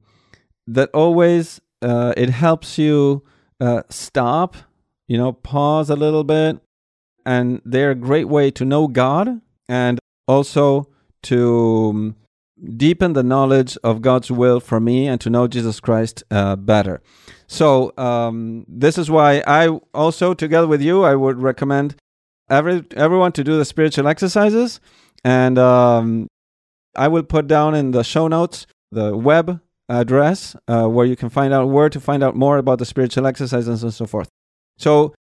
that 0.66 0.90
always 0.92 1.62
uh, 1.84 2.16
it 2.18 2.32
helps 2.32 2.80
you 2.80 3.24
uh, 3.62 3.84
stop, 3.92 4.56
you 5.08 5.20
know, 5.20 5.34
pause 5.34 5.92
a 5.92 5.96
little 5.96 6.24
bit, 6.24 6.60
and 7.28 7.62
they're 7.64 7.92
a 7.92 7.96
great 7.96 8.28
way 8.28 8.50
to 8.50 8.66
know 8.66 8.88
God 8.88 9.40
and 9.68 10.00
also 10.28 10.88
to 11.24 11.90
um, 11.94 12.16
deepen 12.76 13.14
the 13.14 13.24
knowledge 13.24 13.78
of 13.84 14.02
God's 14.02 14.32
will 14.32 14.60
for 14.60 14.80
me 14.80 15.08
and 15.08 15.20
to 15.22 15.30
know 15.30 15.48
Jesus 15.48 15.80
Christ 15.80 16.24
uh, 16.32 16.56
better. 16.56 17.02
So 17.48 17.94
um, 17.98 18.66
this 18.68 18.98
is 18.98 19.10
why 19.10 19.44
I 19.48 19.68
also, 19.94 20.34
together 20.34 20.68
with 20.68 20.82
you, 20.82 21.04
I 21.04 21.16
would 21.16 21.42
recommend 21.42 21.96
every 22.50 22.86
everyone 22.96 23.32
to 23.34 23.44
do 23.44 23.58
the 23.58 23.66
spiritual 23.66 24.08
exercises, 24.08 24.80
and 25.24 25.58
um, 25.58 26.28
I 26.96 27.08
will 27.08 27.24
put 27.24 27.48
down 27.48 27.76
in 27.76 27.92
the 27.92 28.04
show 28.04 28.28
notes 28.28 28.68
the 28.92 29.16
web 29.16 29.62
address 29.90 30.56
uh, 30.68 30.88
where 30.88 31.06
you 31.06 31.16
can 31.16 31.30
find 31.30 31.54
out 31.54 31.70
where 31.70 31.90
to 31.90 32.00
find 32.00 32.24
out 32.24 32.36
more 32.36 32.58
about 32.58 32.80
the 32.80 32.86
spiritual 32.86 33.26
exercises 33.26 33.84
and 33.84 33.94
so 33.94 34.06
forth. 34.06 34.30
So, 34.78 35.14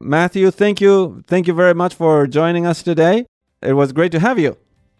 Matthew, 0.00 0.50
thank 0.50 0.80
you, 0.80 1.24
thank 1.26 1.46
you 1.46 1.54
very 1.54 1.74
much 1.74 1.94
for 1.94 2.26
joining 2.26 2.66
us 2.66 2.82
today. 2.82 3.26
It 3.62 3.72
was 3.72 3.92
great 3.92 4.12
to 4.12 4.20
have 4.20 4.38
you. 4.38 4.56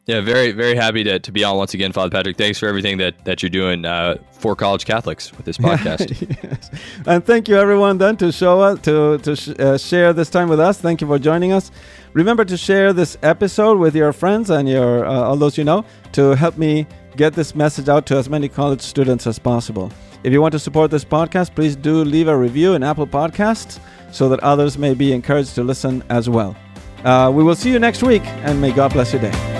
Yeah, 0.07 0.23
very, 0.23 0.53
very 0.53 0.75
happy 0.75 1.05
to, 1.05 1.19
to 1.19 1.31
be 1.31 1.45
on 1.45 1.59
once 1.59 1.75
again, 1.75 1.93
Father 1.93 2.09
Patrick. 2.09 2.39
Thanks 2.39 2.59
for 2.59 2.67
everything 2.67 2.97
that, 2.97 3.27
that 3.27 3.43
you're 3.43 3.51
doing 3.51 3.85
uh, 3.85 4.17
for 4.33 4.57
college 4.57 4.87
Catholics 4.87 5.31
with 5.37 5.45
this 5.45 5.59
podcast. 5.67 6.43
yes. 6.43 6.71
And 7.07 7.23
thank 7.27 7.47
you, 7.47 7.57
everyone, 7.57 7.99
then 7.99 8.17
to 8.17 8.33
show 8.33 8.59
us 8.63 8.81
to 8.81 9.19
to 9.19 9.37
sh- 9.37 9.51
uh, 9.59 9.77
share 9.77 10.15
this 10.15 10.31
time 10.31 10.49
with 10.49 10.61
us. 10.61 10.81
Thank 10.81 11.03
you 11.03 11.07
for 11.07 11.19
joining 11.19 11.53
us. 11.53 11.71
Remember 12.15 12.47
to 12.47 12.57
share 12.57 12.95
this 12.95 13.19
episode 13.23 13.79
with 13.79 13.95
your 13.95 14.15
friends 14.15 14.49
and 14.49 14.67
your 14.67 15.05
uh, 15.05 15.13
all 15.13 15.37
those 15.37 15.59
you 15.59 15.65
know 15.65 15.85
to 16.13 16.35
help 16.35 16.57
me 16.57 16.87
get 17.19 17.35
this 17.35 17.55
message 17.55 17.91
out 17.91 18.07
to 18.07 18.17
as 18.17 18.31
many 18.31 18.49
college 18.49 18.81
students 18.81 19.27
as 19.27 19.39
possible. 19.39 19.93
If 20.25 20.33
you 20.33 20.41
want 20.41 20.53
to 20.53 20.59
support 20.59 20.91
this 20.91 21.05
podcast, 21.05 21.55
please 21.55 21.77
do 21.77 22.03
leave 22.03 22.29
a 22.29 22.37
review 22.37 22.73
in 22.73 22.83
Apple 22.83 23.07
Podcasts 23.07 23.79
so 24.11 24.31
that 24.31 24.41
others 24.41 24.79
may 24.79 24.95
be 24.95 25.13
encouraged 25.13 25.55
to 25.57 25.63
listen 25.63 26.03
as 26.09 26.31
well. 26.31 26.57
Uh, 27.05 27.31
we 27.33 27.43
will 27.43 27.57
see 27.57 27.71
you 27.71 27.79
next 27.79 28.03
week, 28.03 28.25
and 28.45 28.61
may 28.61 28.73
God 28.73 28.93
bless 28.93 29.13
your 29.13 29.23
day. 29.23 29.58